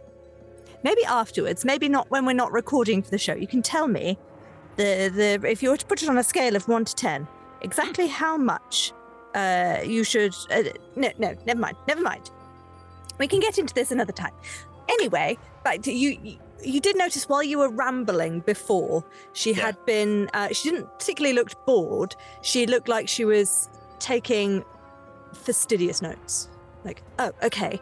[0.84, 3.34] maybe afterwards, maybe not when we're not recording for the show.
[3.34, 4.17] You can tell me
[4.77, 7.27] the the if you were to put it on a scale of one to ten,
[7.61, 8.91] exactly how much
[9.36, 10.34] uh you should.
[10.51, 10.63] Uh,
[10.95, 12.29] no, no, never mind, never mind.
[13.19, 14.34] We can get into this another time.
[14.89, 16.17] Anyway, but you.
[16.23, 19.03] you you did notice while you were rambling before,
[19.34, 19.65] she Yeah.
[19.65, 20.29] had been.
[20.34, 22.15] Uh, she didn't particularly looked bored.
[22.41, 23.67] She looked like she was
[23.99, 24.63] taking
[25.34, 26.47] fastidious notes.
[26.86, 27.81] Like, oh, okay,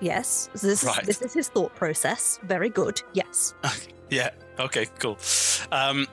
[0.00, 1.00] yes, this Right.
[1.08, 2.38] is this is his thought process.
[2.42, 3.02] Very good.
[3.12, 3.54] Yes.
[4.10, 5.18] yeah, okay, cool.
[5.72, 6.06] Um,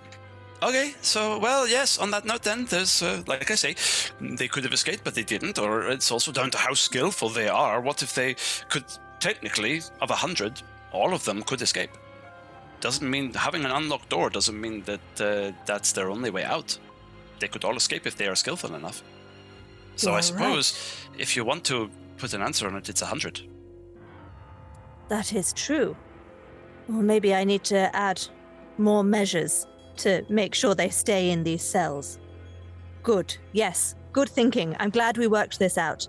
[0.61, 1.97] okay, so well, yes.
[1.99, 3.75] On that note, then there's uh, like I say,
[4.21, 5.57] they could have escaped, but they didn't.
[5.59, 7.81] Or it's also down to how skillful they are.
[7.81, 8.35] What if they
[8.69, 8.85] could
[9.19, 10.61] technically, of a hundred,
[10.91, 11.91] all of them could escape?
[12.79, 16.77] Doesn't mean having an unlocked door doesn't mean that uh, that's their only way out.
[17.39, 19.01] They could all escape if they are skillful enough.
[19.95, 20.73] So I suppose
[21.17, 23.41] if you want to put an answer on it, it's a hundred.
[25.09, 25.95] That is true.
[26.87, 28.21] Well, maybe I need to add
[28.77, 29.65] more measures
[29.97, 32.19] to make sure they stay in these cells.
[33.03, 33.37] Good.
[33.51, 33.95] Yes.
[34.11, 34.75] Good thinking.
[34.79, 36.07] I'm glad we worked this out.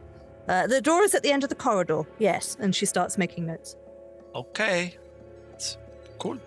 [0.49, 2.03] Uh, the door is at the end of the corridor.
[2.19, 2.57] Yes.
[2.61, 3.77] And she starts making notes.
[4.35, 4.97] Okay.
[6.19, 6.39] Cool.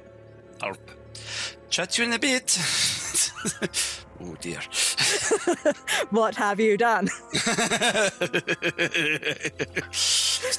[0.62, 0.78] I'll
[1.70, 2.58] chat you in a bit.
[4.22, 4.60] oh dear.
[6.10, 7.08] what have you done?
[7.34, 8.20] it's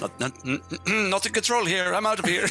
[0.01, 0.33] not, not
[0.87, 1.95] not in control here.
[1.95, 2.47] I'm out of here.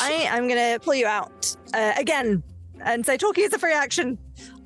[0.00, 2.42] I am going to pull you out uh, again
[2.82, 4.18] and say talking is a free action.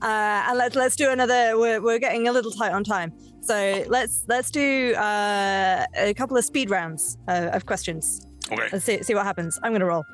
[0.03, 1.59] Uh, and let's let's do another.
[1.59, 6.37] We're, we're getting a little tight on time, so let's let's do uh, a couple
[6.37, 8.27] of speed rounds uh, of questions.
[8.53, 8.69] okay.
[8.73, 9.59] Let's see see what happens.
[9.63, 10.05] I'm going to roll.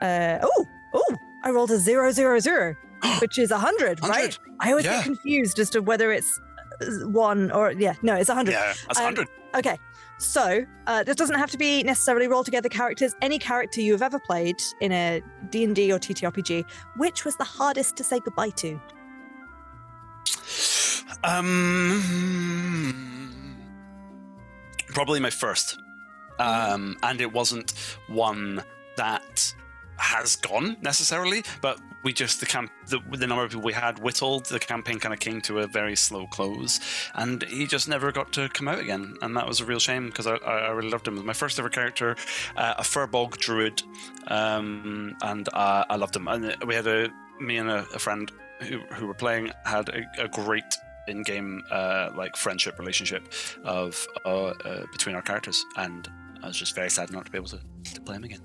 [0.00, 2.74] Uh, oh oh, I rolled a zero zero zero,
[3.20, 4.38] which is a hundred, right?
[4.60, 4.96] I always Yeah.
[4.96, 6.40] get confused as to whether it's
[6.80, 8.52] uh, one or yeah, no, it's a hundred.
[8.52, 9.28] Yeah, that's Um, hundred.
[9.54, 9.78] Okay,
[10.18, 13.14] so uh, this doesn't have to be necessarily roll together characters.
[13.20, 15.20] Any character you have ever played in a
[15.50, 16.64] D&D or TTRPG,
[16.96, 18.80] which was the hardest to say goodbye to?
[21.24, 22.02] Um,
[24.88, 25.78] probably my first.
[26.38, 27.72] Um, and it wasn't
[28.08, 28.62] one
[28.96, 29.54] that
[29.96, 33.98] has gone necessarily, but we just the camp the, the number of people we had
[33.98, 34.46] whittled.
[34.46, 36.80] The campaign kind of came to a very slow close,
[37.14, 40.06] and he just never got to come out again, and that was a real shame
[40.06, 41.14] because I, I, really loved him.
[41.14, 42.16] He was my first ever character,
[42.56, 43.82] uh, a firbolg druid,
[44.28, 46.28] um, and uh, I loved him.
[46.28, 48.30] And we had a me and a, a friend
[48.60, 50.76] who who were playing had a, a great
[51.08, 53.32] in-game uh, like friendship relationship
[53.64, 56.08] of uh, uh, between our characters, and
[56.42, 57.60] I was just very sad not to be able to,
[57.94, 58.40] to play him again.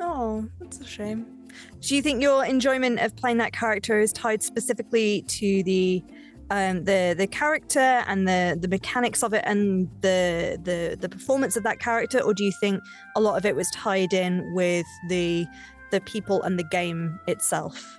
[0.00, 1.37] Oh, that's a shame.
[1.80, 6.02] Do you think your enjoyment of playing that character is tied specifically to the
[6.50, 11.56] um, the the character and the the mechanics of it and the the the performance
[11.56, 12.82] of that character, or do you think
[13.16, 15.46] a lot of it was tied in with the
[15.90, 17.98] the people and the game itself?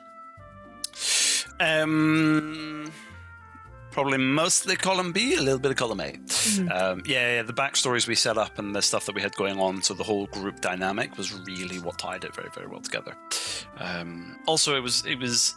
[1.59, 2.91] Um,
[3.91, 6.11] probably mostly column B, a little bit of column A.
[6.13, 6.71] Mhm.
[6.71, 9.59] Um, yeah, yeah, the backstories we set up and the stuff that we had going
[9.59, 13.15] on, so the whole group dynamic was really what tied it very, very well together.
[13.77, 15.55] Um, also, it was it was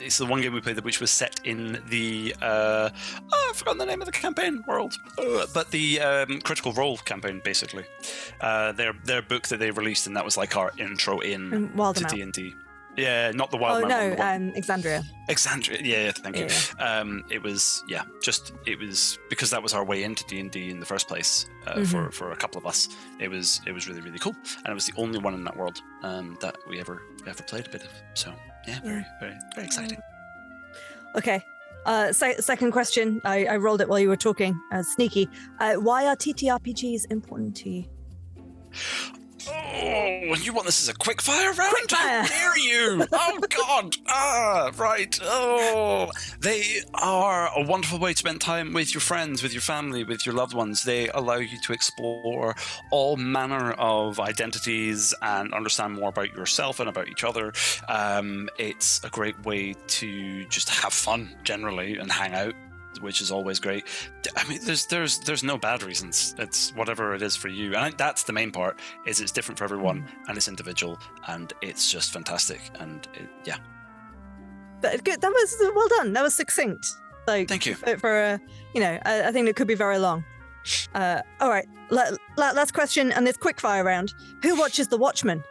[0.00, 2.88] it's the one game we played which was set in the uh,
[3.32, 6.98] oh, I forgot the name of the campaign world, Uh, but the um, Critical Role
[6.98, 7.84] campaign basically.
[8.40, 12.04] Uh, their their book that they released and that was like our intro in to
[12.14, 12.54] D and D.
[12.98, 15.02] Yeah, not the Oh Wild no, the one- um, Exandria.
[15.28, 15.80] Exandria.
[15.82, 16.48] Yeah, yeah, thank you.
[16.78, 20.50] Um, it was yeah, just it was because that was our way into D and
[20.50, 21.84] D in the first place uh, Mm-hmm.
[21.84, 22.88] for for a couple of us.
[23.20, 25.56] It was it was really really cool, and it was the only one in that
[25.56, 27.90] world um, that we ever we ever played a bit of.
[28.14, 28.32] So
[28.66, 29.98] yeah, very very very exciting.
[31.14, 31.42] Okay.
[31.86, 33.18] Uh, se- second question.
[33.24, 34.60] I, I rolled it while you were talking.
[34.72, 35.26] Uh, sneaky.
[35.58, 37.84] Uh, why are TTRPGs important to you?
[39.50, 41.74] Oh, you want this as a quick fire round?
[41.74, 42.22] Quickfire.
[42.22, 43.06] How dare you?
[43.12, 43.96] Oh God!
[44.06, 45.18] Ah, right.
[45.22, 50.04] Oh, they are a wonderful way to spend time with your friends, with your family,
[50.04, 50.82] with your loved ones.
[50.82, 52.54] They allow you to explore
[52.90, 57.52] all manner of identities and understand more about yourself and about each other.
[57.88, 62.54] Um, it's a great way to just have fun generally and hang out
[63.00, 63.84] which is always great.
[64.36, 66.34] I mean, there's there's there's no bad reasons.
[66.38, 68.78] It's whatever it is for you, and that's the main part.
[69.06, 72.60] Is it's different for everyone and it's individual, and it's just fantastic.
[72.80, 73.56] And it, yeah,
[74.80, 75.20] That, good.
[75.20, 76.12] That was well done.
[76.12, 76.86] That was succinct.
[77.26, 77.74] Like Thank you.
[77.74, 78.40] For, for a,
[78.74, 80.24] you know, I, I think it could be very long.
[80.94, 81.66] Uh, all right.
[81.90, 84.14] La- la- last question and this quick fire round.
[84.42, 85.42] Who watches The Watchmen?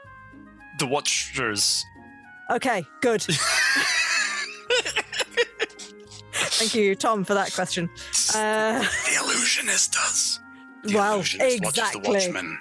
[0.80, 1.84] the Watchers.
[2.52, 3.26] Okay, good.
[6.58, 7.90] Thank you, Tom, for that question.
[8.36, 10.40] Uh, the illusionist does.
[10.84, 12.58] The well, illusionist watches the exactly.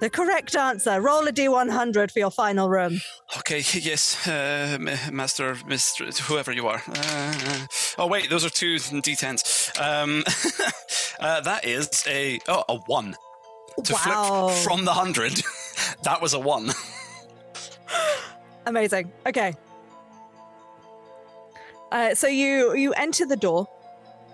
[0.00, 1.00] The correct answer.
[1.00, 3.00] Roll a d100 for your final room.
[3.38, 4.78] Okay, yes, uh,
[5.12, 6.82] Master, Mister, whoever you are.
[6.86, 7.66] Uh,
[7.98, 9.78] oh wait, those are two d10s.
[9.80, 10.22] Um,
[11.20, 13.16] uh, that is a oh a one.
[13.84, 14.48] To Wow.
[14.48, 15.42] flip from the hundred,
[16.02, 16.70] that was a one.
[18.66, 19.12] Amazing.
[19.26, 19.54] Okay.
[21.90, 23.68] Uh, so you you enter the door.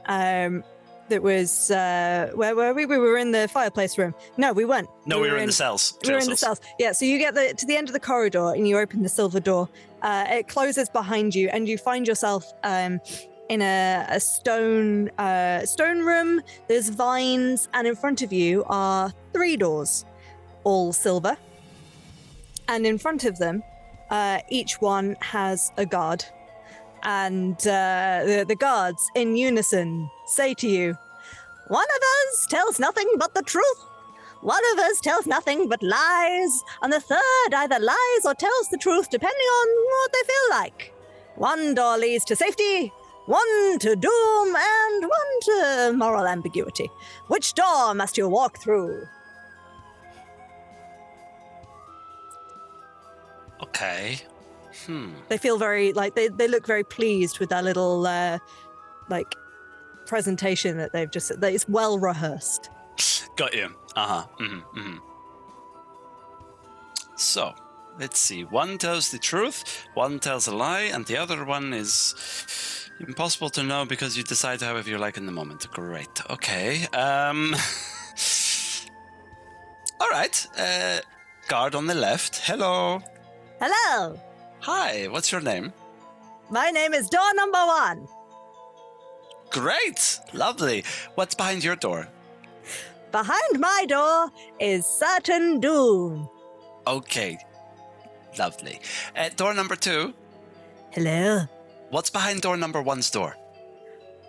[0.06, 0.64] Um,
[1.08, 2.86] that was uh, where were we?
[2.86, 4.14] We were in the fireplace room.
[4.36, 4.88] No, we weren't.
[5.06, 5.98] No, we were in the cells.
[6.04, 6.58] We were in the cells.
[6.58, 6.74] cells.
[6.78, 6.92] Yeah.
[6.92, 9.40] So you get the, to the end of the corridor and you open the silver
[9.40, 9.68] door.
[10.02, 13.00] Uh, it closes behind you, and you find yourself um,
[13.48, 16.40] in a, a stone uh, stone room.
[16.68, 20.04] There's vines, and in front of you are three doors,
[20.64, 21.36] all silver.
[22.68, 23.62] And in front of them,
[24.10, 26.24] uh, each one has a guard,
[27.04, 30.96] and uh, the, the guards in unison say to you,
[31.68, 33.84] "One of us tells nothing but the truth."
[34.40, 38.76] One of us tells nothing but lies, and the third either lies or tells the
[38.76, 40.94] truth depending on what they feel like.
[41.36, 42.92] One door leads to safety,
[43.24, 46.90] one to doom, and one to moral ambiguity.
[47.28, 49.04] Which door must you walk through?
[53.62, 54.20] Okay.
[54.86, 55.10] Hmm.
[55.28, 58.38] They feel very like they, they look very pleased with their little uh,
[59.08, 59.34] like
[60.06, 62.70] presentation that they've just that it's well rehearsed.
[63.36, 63.74] Got you.
[63.96, 64.26] Uh huh.
[64.40, 64.98] Mm-hmm, mm-hmm.
[67.16, 67.54] So,
[67.98, 68.44] let's see.
[68.44, 73.62] One tells the truth, one tells a lie, and the other one is impossible to
[73.62, 75.70] know because you decide however you like in the moment.
[75.70, 76.20] Great.
[76.30, 76.86] Okay.
[76.92, 77.54] Um.
[80.00, 80.46] All right.
[80.58, 80.98] Uh,
[81.48, 82.40] guard on the left.
[82.44, 83.00] Hello.
[83.60, 84.18] Hello,
[84.64, 85.08] Hi.
[85.08, 85.74] What's your name?
[86.50, 88.08] my name is door number one.
[89.50, 90.20] Great.
[90.32, 90.84] Lovely.
[91.16, 92.08] What's behind your door?
[93.12, 96.28] Behind my door is certain doom.
[96.86, 97.36] Okay.
[98.38, 98.80] Lovely.
[99.14, 100.14] Uh, door number two.
[100.92, 101.42] Hello.
[101.90, 103.36] What's behind door number one's door?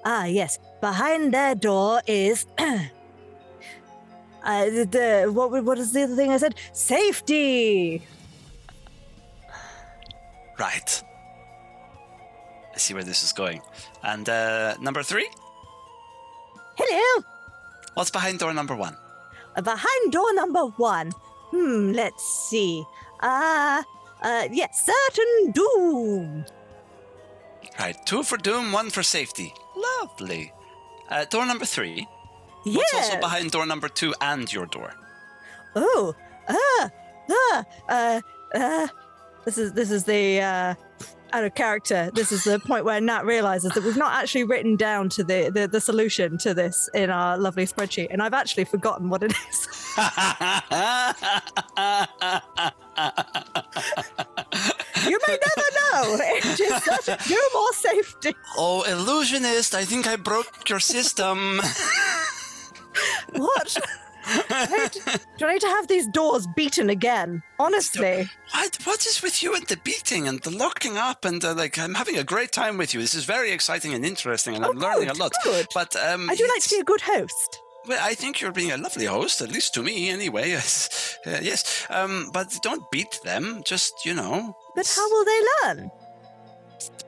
[0.03, 0.59] Ah, yes.
[0.81, 2.45] Behind their door is.
[2.57, 2.83] uh,
[4.43, 5.63] the, the what?
[5.63, 6.55] What is the other thing I said?
[6.73, 8.01] Safety.
[10.57, 11.03] Right.
[12.73, 13.61] I see where this is going.
[14.03, 15.29] And uh, number three,
[16.77, 17.23] Hello.
[17.93, 18.97] what's behind door number one?
[19.61, 21.11] Behind door number one.
[21.51, 22.83] Hmm, let's see.
[23.21, 23.81] Uh,
[24.21, 26.45] uh, yes, certain doom.
[27.79, 29.53] Right, two for doom, one for safety.
[29.75, 30.51] Lovely.
[31.09, 32.07] Uh, door number three.
[32.65, 32.77] Yeah.
[32.77, 34.93] What's also behind door number two and your door?
[35.75, 36.13] Oh,
[36.47, 36.89] uh,
[37.29, 38.21] uh, uh,
[38.53, 38.87] uh.
[39.45, 40.75] This is this is the uh,
[41.31, 42.09] out of character.
[42.13, 45.51] This is the point where Nat realizes that we've not actually written down to the,
[45.53, 49.33] the the solution to this in our lovely spreadsheet, and I've actually forgotten what it
[49.49, 49.67] is.
[55.05, 56.17] you may never know.
[56.21, 58.33] It's just no more safety.
[58.57, 61.61] oh, illusionist, I think I broke your system.
[63.33, 63.77] What?
[64.25, 67.43] Do I need to- do I need to have these doors beaten again?
[67.59, 68.29] Honestly.
[68.53, 68.75] what?
[68.85, 71.77] What is with you and the beating and the locking up and uh, like?
[71.77, 73.01] I'm having a great time with you.
[73.01, 75.31] This is very exciting and interesting, and I'm Oh, learning good, a lot.
[75.43, 75.67] good.
[75.73, 77.61] But um, I do like to be a good host.
[77.87, 80.49] Well, I think you're being a lovely host, at least to me, anyway.
[80.57, 81.85] Yes, uh, yes.
[81.89, 83.61] Um, but don't beat them.
[83.65, 85.91] Just you know, But how will they learn?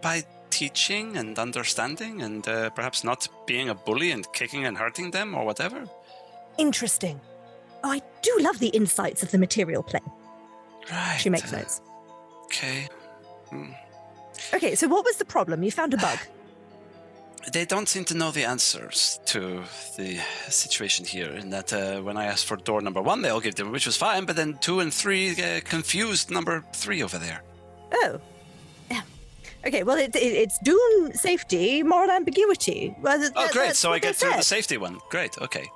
[0.01, 5.11] by teaching and understanding, and uh, perhaps not being a bully and kicking and hurting
[5.11, 5.83] them or whatever.
[6.57, 7.19] Interesting.
[7.83, 10.09] Oh, I do love the insights of the material plane.
[10.91, 11.17] Right.
[11.19, 11.81] She makes notes.
[12.45, 12.87] Okay.
[14.53, 15.63] Okay, so what was the problem?
[15.63, 16.19] You found a bug.
[17.53, 19.63] They don't seem to know the answers to
[19.95, 21.29] the situation here.
[21.29, 23.85] In that, uh, when I asked for door number one, they all gave them, which
[23.85, 24.25] was fine.
[24.25, 27.41] But then two and three uh, confused number three over there.
[27.93, 28.19] Oh.
[28.91, 29.01] Yeah.
[29.65, 32.93] Okay, well, it, it, it's doom, safety, moral ambiguity.
[33.01, 33.75] Well, th- Oh, th- great!
[33.77, 34.99] So I get through the safety one.
[35.09, 35.37] Great.
[35.37, 35.69] Okay.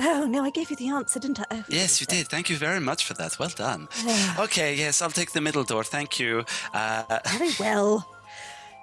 [0.00, 1.44] Oh, no, I gave you the answer, didn't I?
[1.50, 2.28] Oh, Yes, you did.
[2.28, 3.38] Thank you very much for that.
[3.38, 3.88] Well done.
[4.04, 4.34] Yeah.
[4.40, 5.84] Okay, yes, I'll take the middle door.
[5.84, 6.44] Thank you.
[6.74, 8.06] Uh, Very well.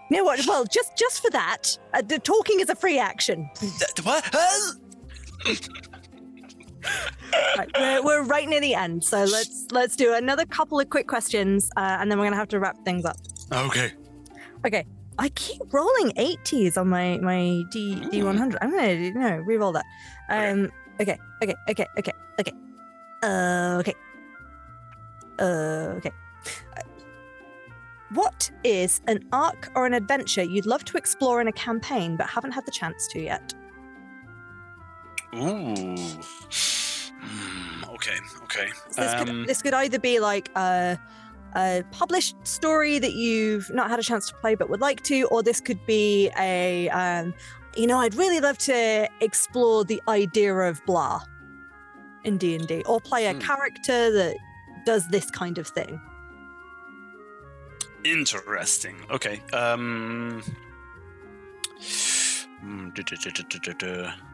[0.10, 0.46] You know what?
[0.48, 3.50] Well, just just for that, uh, the talking is a free action.
[3.60, 4.24] th- what?
[4.34, 4.72] Uh,
[7.58, 11.08] Right, we're, we're right near the end, so let's let's do another couple of quick
[11.08, 13.16] questions, uh, and then we're gonna have to wrap things up.
[13.52, 13.94] okay.
[14.66, 14.86] Okay.
[15.18, 18.58] I keep rolling 80s on my my D D100.
[18.62, 19.86] I'm gonna you know re-roll that.
[20.30, 20.66] Um.
[20.66, 20.74] Okay.
[21.02, 21.18] Okay.
[21.42, 21.56] Okay.
[21.70, 21.86] Okay.
[22.40, 22.54] Okay.
[23.22, 23.78] Uh.
[23.80, 23.94] Okay.
[25.40, 25.98] Uh.
[25.98, 26.12] Okay.
[26.78, 26.82] Uh,
[28.14, 32.28] What is an arc or an adventure you'd love to explore in a campaign but
[32.28, 33.54] haven't had the chance to yet?
[35.34, 35.96] Ooh.
[37.26, 38.18] Hmm, okay.
[38.44, 38.68] Okay.
[38.92, 41.00] So this, Um, could, this could either be like a,
[41.56, 45.24] a published story that you've not had a chance to play but would like to,
[45.32, 47.34] or this could be a, um,
[47.76, 51.22] you know, I'd really love to explore the idea of blah
[52.24, 53.40] in D and D, or play a Hmm.
[53.40, 54.36] character that
[54.86, 56.00] does this kind of thing.
[58.04, 58.96] Interesting.
[59.12, 59.42] Okay.
[59.54, 60.44] Um.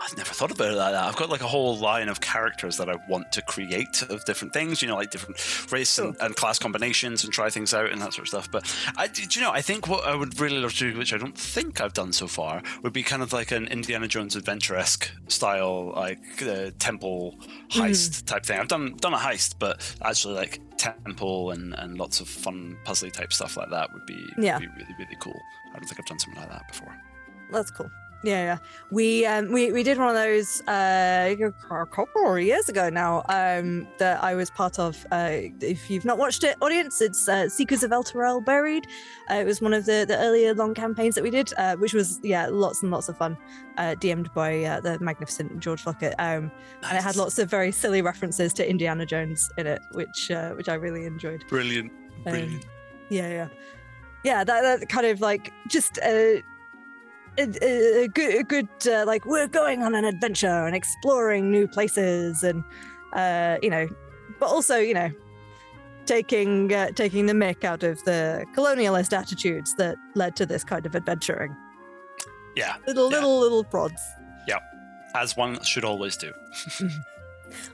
[0.00, 1.04] I've never thought about it like that.
[1.04, 4.52] I've got like a whole line of characters that I want to create of different
[4.52, 5.38] things, you know, like different
[5.72, 8.50] race and, and class combinations and try things out and that sort of stuff.
[8.50, 11.12] But I, do you know, I think what I would really love to do, which
[11.14, 14.36] I don't think I've done so far, would be kind of like an Indiana Jones
[14.36, 17.38] adventure esque style, like uh, temple
[17.70, 18.58] heist type thing.
[18.58, 23.12] I've done done a heist, but actually like temple and, and lots of fun puzzly
[23.12, 24.58] type stuff like that would be, Yeah.
[24.58, 25.40] would be really really cool.
[25.72, 26.94] I don't think I've done something like that before.
[27.52, 27.90] That's cool.
[28.24, 28.58] Yeah, yeah.
[28.90, 33.22] We um we, we did one of those uh a couple of years ago now
[33.28, 35.04] um that I was part of.
[35.12, 38.86] Uh, if you've not watched it, audience, it's uh, Seekers of El Terrell Buried.
[39.30, 41.92] Uh, it was one of the the earlier long campaigns that we did, uh, which
[41.92, 43.36] was yeah lots and lots of fun.
[43.76, 46.14] Uh, DM'd by uh, the magnificent George Lockett.
[46.18, 46.50] Um,
[46.84, 50.50] and it had lots of very silly references to Indiana Jones in it, which uh,
[50.52, 51.44] which I really enjoyed.
[51.48, 52.66] brilliant, Um, brilliant.
[53.10, 53.48] Yeah, yeah,
[54.24, 54.44] yeah.
[54.44, 56.42] That, that kind of like just a,
[57.38, 62.42] a, good, a good uh, like we're going on an adventure and exploring new places,
[62.42, 62.62] and
[63.12, 63.88] uh, you know,
[64.38, 65.10] but also you know,
[66.06, 70.86] taking uh, taking the mick out of the colonialist attitudes that led to this kind
[70.86, 71.54] of adventuring.
[72.56, 73.16] yeah, Little, Yeah.
[73.18, 74.00] little, little prods.
[74.46, 74.58] Yeah,
[75.14, 76.32] as one should always do.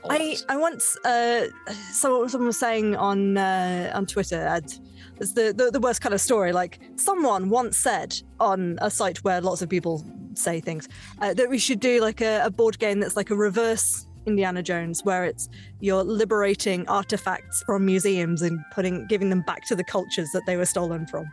[0.09, 0.45] I, Always.
[0.49, 1.47] I once uh,
[1.93, 4.71] so someone was saying on uh, on Twitter I'd,
[5.21, 6.51] it's the, the the worst kind of story.
[6.51, 10.03] Like someone once said on a site where lots of people
[10.33, 13.35] say things uh, that we should do like a, a board game that's like a
[13.35, 15.47] reverse Indiana Jones, where it's
[15.79, 20.57] you're liberating artifacts from museums and putting giving them back to the cultures that they
[20.57, 21.31] were stolen from.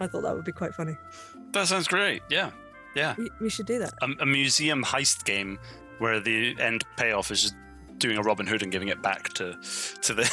[0.00, 0.94] I thought that would be quite funny.
[1.52, 2.22] that sounds great.
[2.30, 2.50] Yeah,
[2.94, 3.14] yeah.
[3.16, 3.92] We, we should do that.
[4.02, 5.58] A, a museum heist game
[5.98, 7.54] where the end payoff is just
[7.98, 9.52] doing a Robin Hood and giving it back to
[10.02, 10.24] to the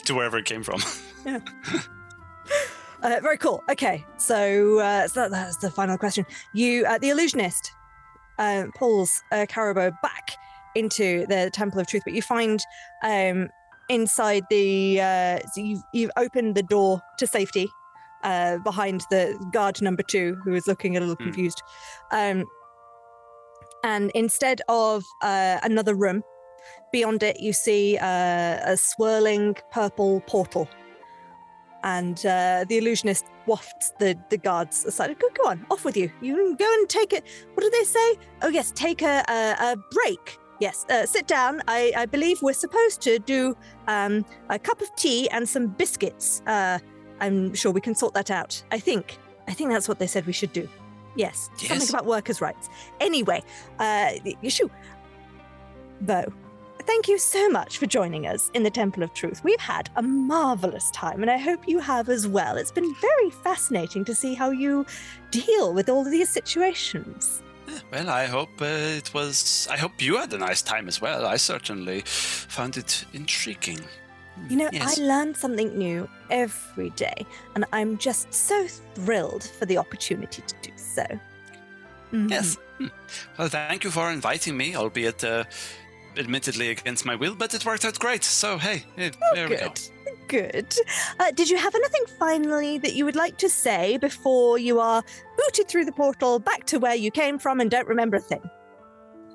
[0.04, 0.80] to wherever it came from.
[3.02, 3.62] Uh, very cool.
[3.70, 6.24] Okay, so, uh, so that, that's the final question.
[6.54, 7.70] You, uh, the illusionist,
[8.38, 10.30] uh, pulls uh, Carabo back
[10.74, 12.64] into the Temple of Truth, but you find
[13.02, 13.50] um,
[13.90, 17.68] inside the uh, so you've you've opened the door to safety
[18.22, 21.24] uh, behind the guard number two, who is looking a little Hmm.
[21.24, 21.62] confused.
[22.10, 22.44] Um,
[23.84, 26.22] and instead of uh, another room,
[26.94, 30.68] beyond it you see uh, a swirling purple portal.
[31.82, 35.18] And uh, the illusionist wafts the, the guards aside.
[35.18, 36.08] Go, go on, off with you.
[36.22, 37.24] You can go and take it.
[37.52, 38.08] What do they say?
[38.42, 40.38] Oh, yes, take a, a, a break.
[40.60, 41.60] Yes, uh, sit down.
[41.66, 43.56] I, I believe we're supposed to do
[43.88, 46.42] um, a cup of tea and some biscuits.
[46.46, 46.78] Uh,
[47.20, 48.62] I'm sure we can sort that out.
[48.70, 49.18] I think.
[49.48, 50.68] I think that's what they said we should do.
[51.16, 52.68] Yes, something about workers' rights.
[53.00, 53.42] Anyway,
[53.78, 54.70] uh, Yeshu,
[56.00, 56.24] Bo,
[56.86, 59.42] thank you so much for joining us in the Temple of Truth.
[59.44, 62.56] We've had a marvelous time, and I hope you have as well.
[62.56, 64.84] It's been very fascinating to see how you
[65.30, 67.42] deal with all of these situations.
[67.90, 68.66] Well, I hope uh,
[69.00, 69.66] it was.
[69.70, 71.24] I hope you had a nice time as well.
[71.26, 73.80] I certainly found it intriguing.
[74.48, 74.98] You know, Yes.
[74.98, 77.24] I learn something new every day,
[77.54, 81.06] and I'm just so thrilled for the opportunity to do so.
[82.12, 82.30] Mhm.
[82.30, 82.58] Yes.
[82.78, 82.88] Hmm.
[83.38, 85.44] Well, thank you for inviting me, albeit uh,
[86.18, 88.24] admittedly against my will, but it worked out great.
[88.24, 89.68] So, hey, eh, there we go.
[89.68, 89.80] Good.
[90.28, 90.74] Good.
[91.20, 95.02] Uh, did you have anything finally that you would like to say before you are
[95.36, 98.42] booted through the portal back to where you came from and don't remember a thing?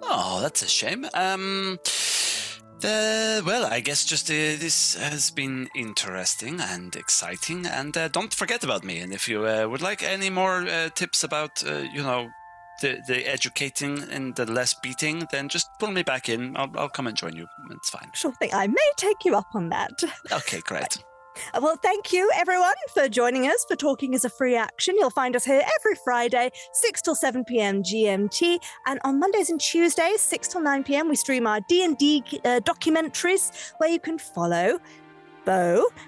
[0.01, 1.05] Oh, that's a shame.
[1.13, 1.77] Um,
[2.81, 8.63] well, I guess just uh, this has been interesting and exciting, and uh, don't forget
[8.63, 8.99] about me.
[8.99, 12.29] And if you uh, would like any more uh, tips about, uh, you know,
[12.81, 16.55] the the educating and the less beating, then just pull me back in.
[16.57, 17.47] I'll, I'll come and join you.
[17.71, 18.09] It's fine.
[18.13, 18.49] Sure thing.
[18.53, 19.91] I may take you up on that.
[20.31, 20.97] Okay, great.
[21.53, 24.95] Uh, Well, thank you everyone for joining us for Talking as a Free Action.
[24.97, 27.81] You'll find us here every Friday, 6 till 7 p.m.
[27.81, 31.07] GMT, and on Mondays and Tuesdays, 6 till 9 p.m.
[31.09, 34.79] we stream our D&D uh, documentaries where you can follow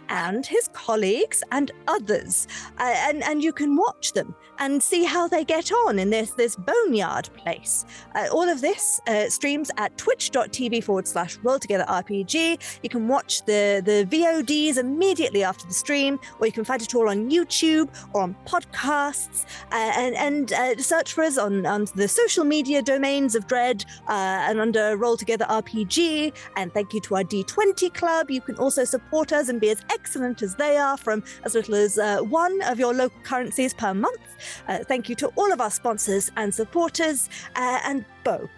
[0.10, 5.28] And his colleagues and others, uh, and and you can watch them and see how
[5.28, 7.86] they get on in this this boneyard place.
[8.16, 12.80] Uh, all of this uh, streams at twitch.tv forward slash roll together RPG.
[12.84, 16.94] You can watch the, the VODs immediately after the stream, or you can find it
[16.94, 19.46] all on YouTube or on podcasts.
[19.72, 23.84] Uh, and and uh, search for us on, on the social media domains of Dread
[24.08, 26.36] uh, and under Roll Together RPG.
[26.56, 28.30] And thank you to our D20 club.
[28.30, 31.98] You can also support and be as excellent as they are from as little as
[31.98, 34.20] uh, one of your local currencies per month.
[34.68, 37.30] Uh, thank you to all of our sponsors and supporters.
[37.56, 38.50] Uh, and Bo,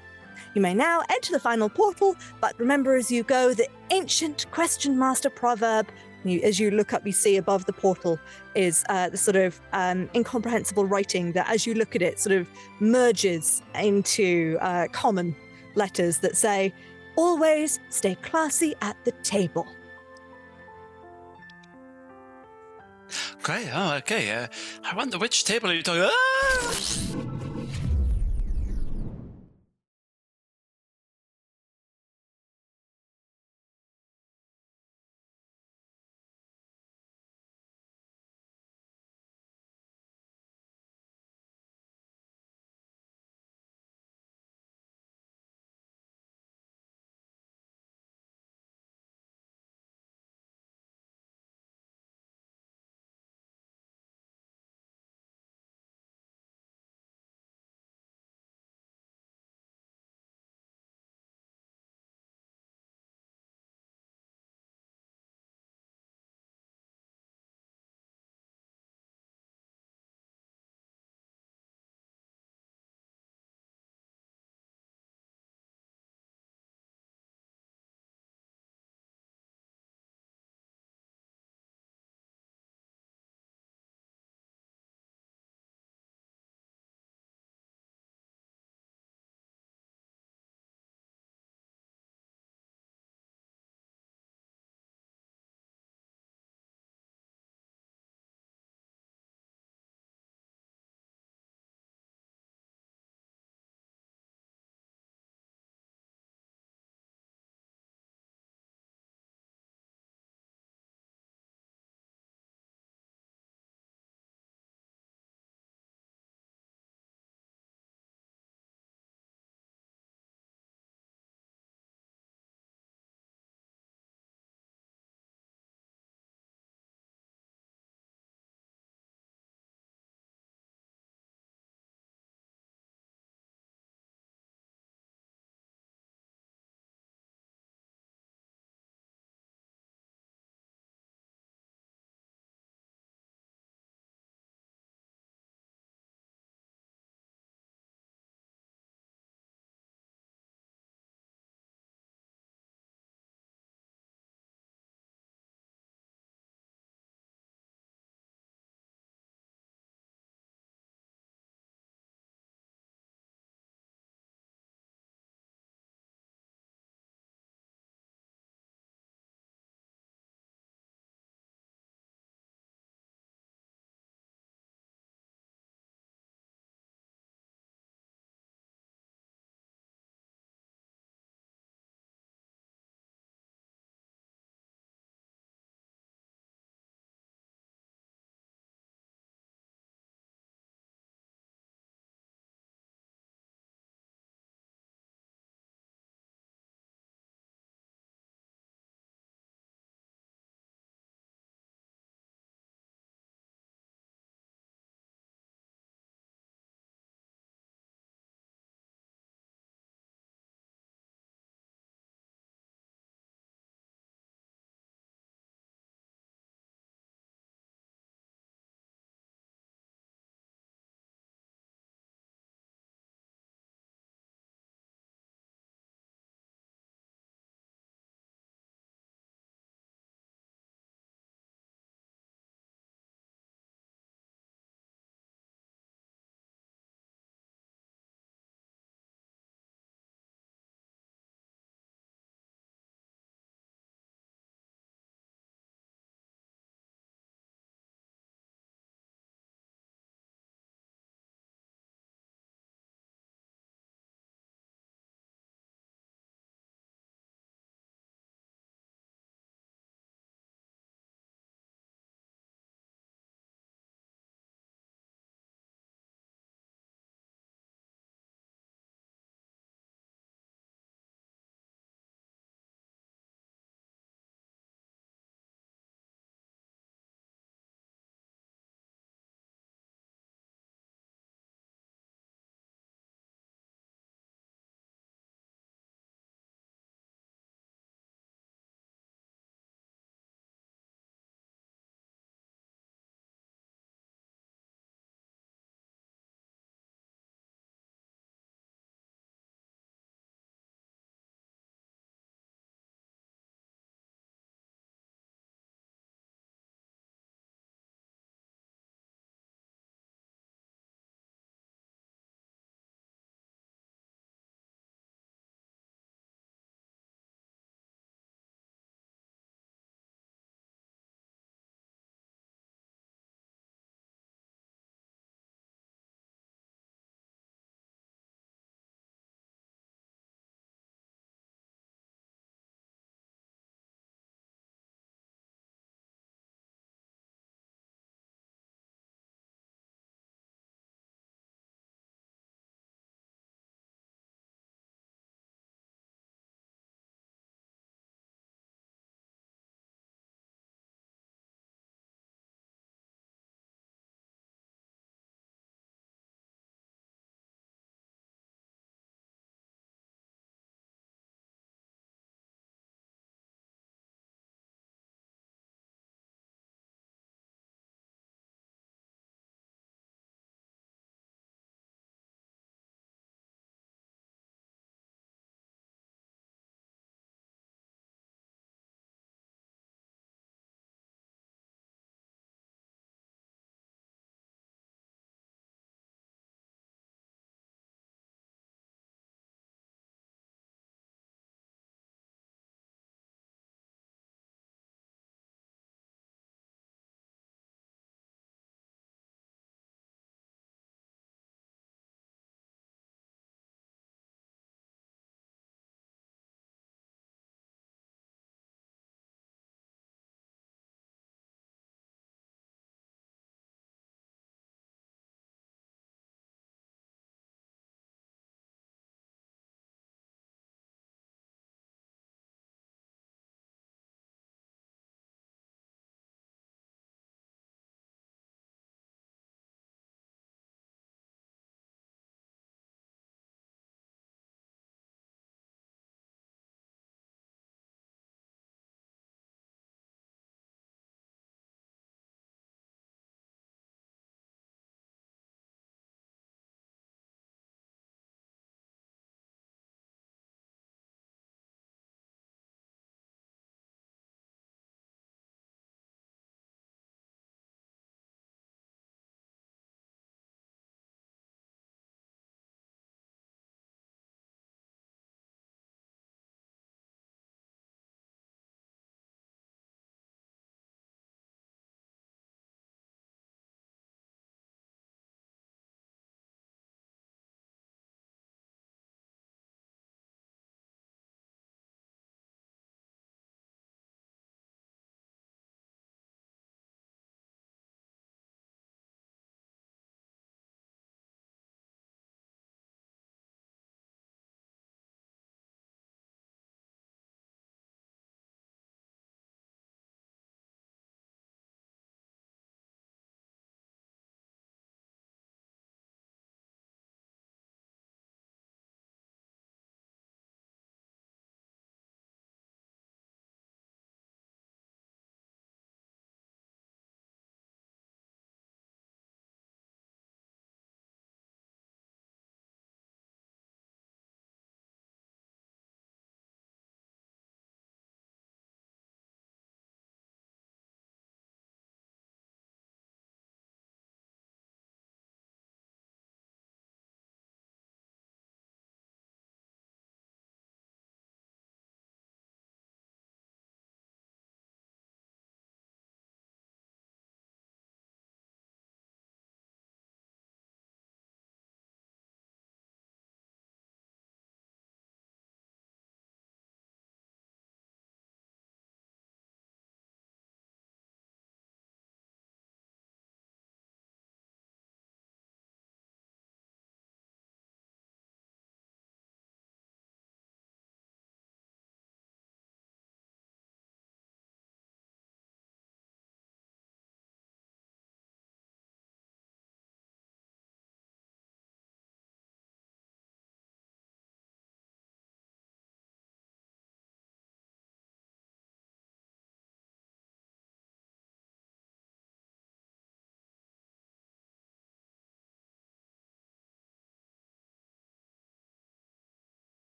[0.53, 4.97] you may now enter the final portal, but remember as you go the ancient question
[4.97, 5.87] master proverb.
[6.25, 8.17] You, as you look up, you see above the portal
[8.55, 12.37] is uh, the sort of um, incomprehensible writing that, as you look at it, sort
[12.37, 12.47] of
[12.79, 15.35] merges into uh, common
[15.75, 16.73] letters that say,
[17.15, 19.67] Always stay classy at the table.
[23.39, 24.31] Okay, oh, okay.
[24.31, 24.47] Uh,
[24.83, 26.03] I wonder which table are you talking?
[26.03, 27.32] Ah!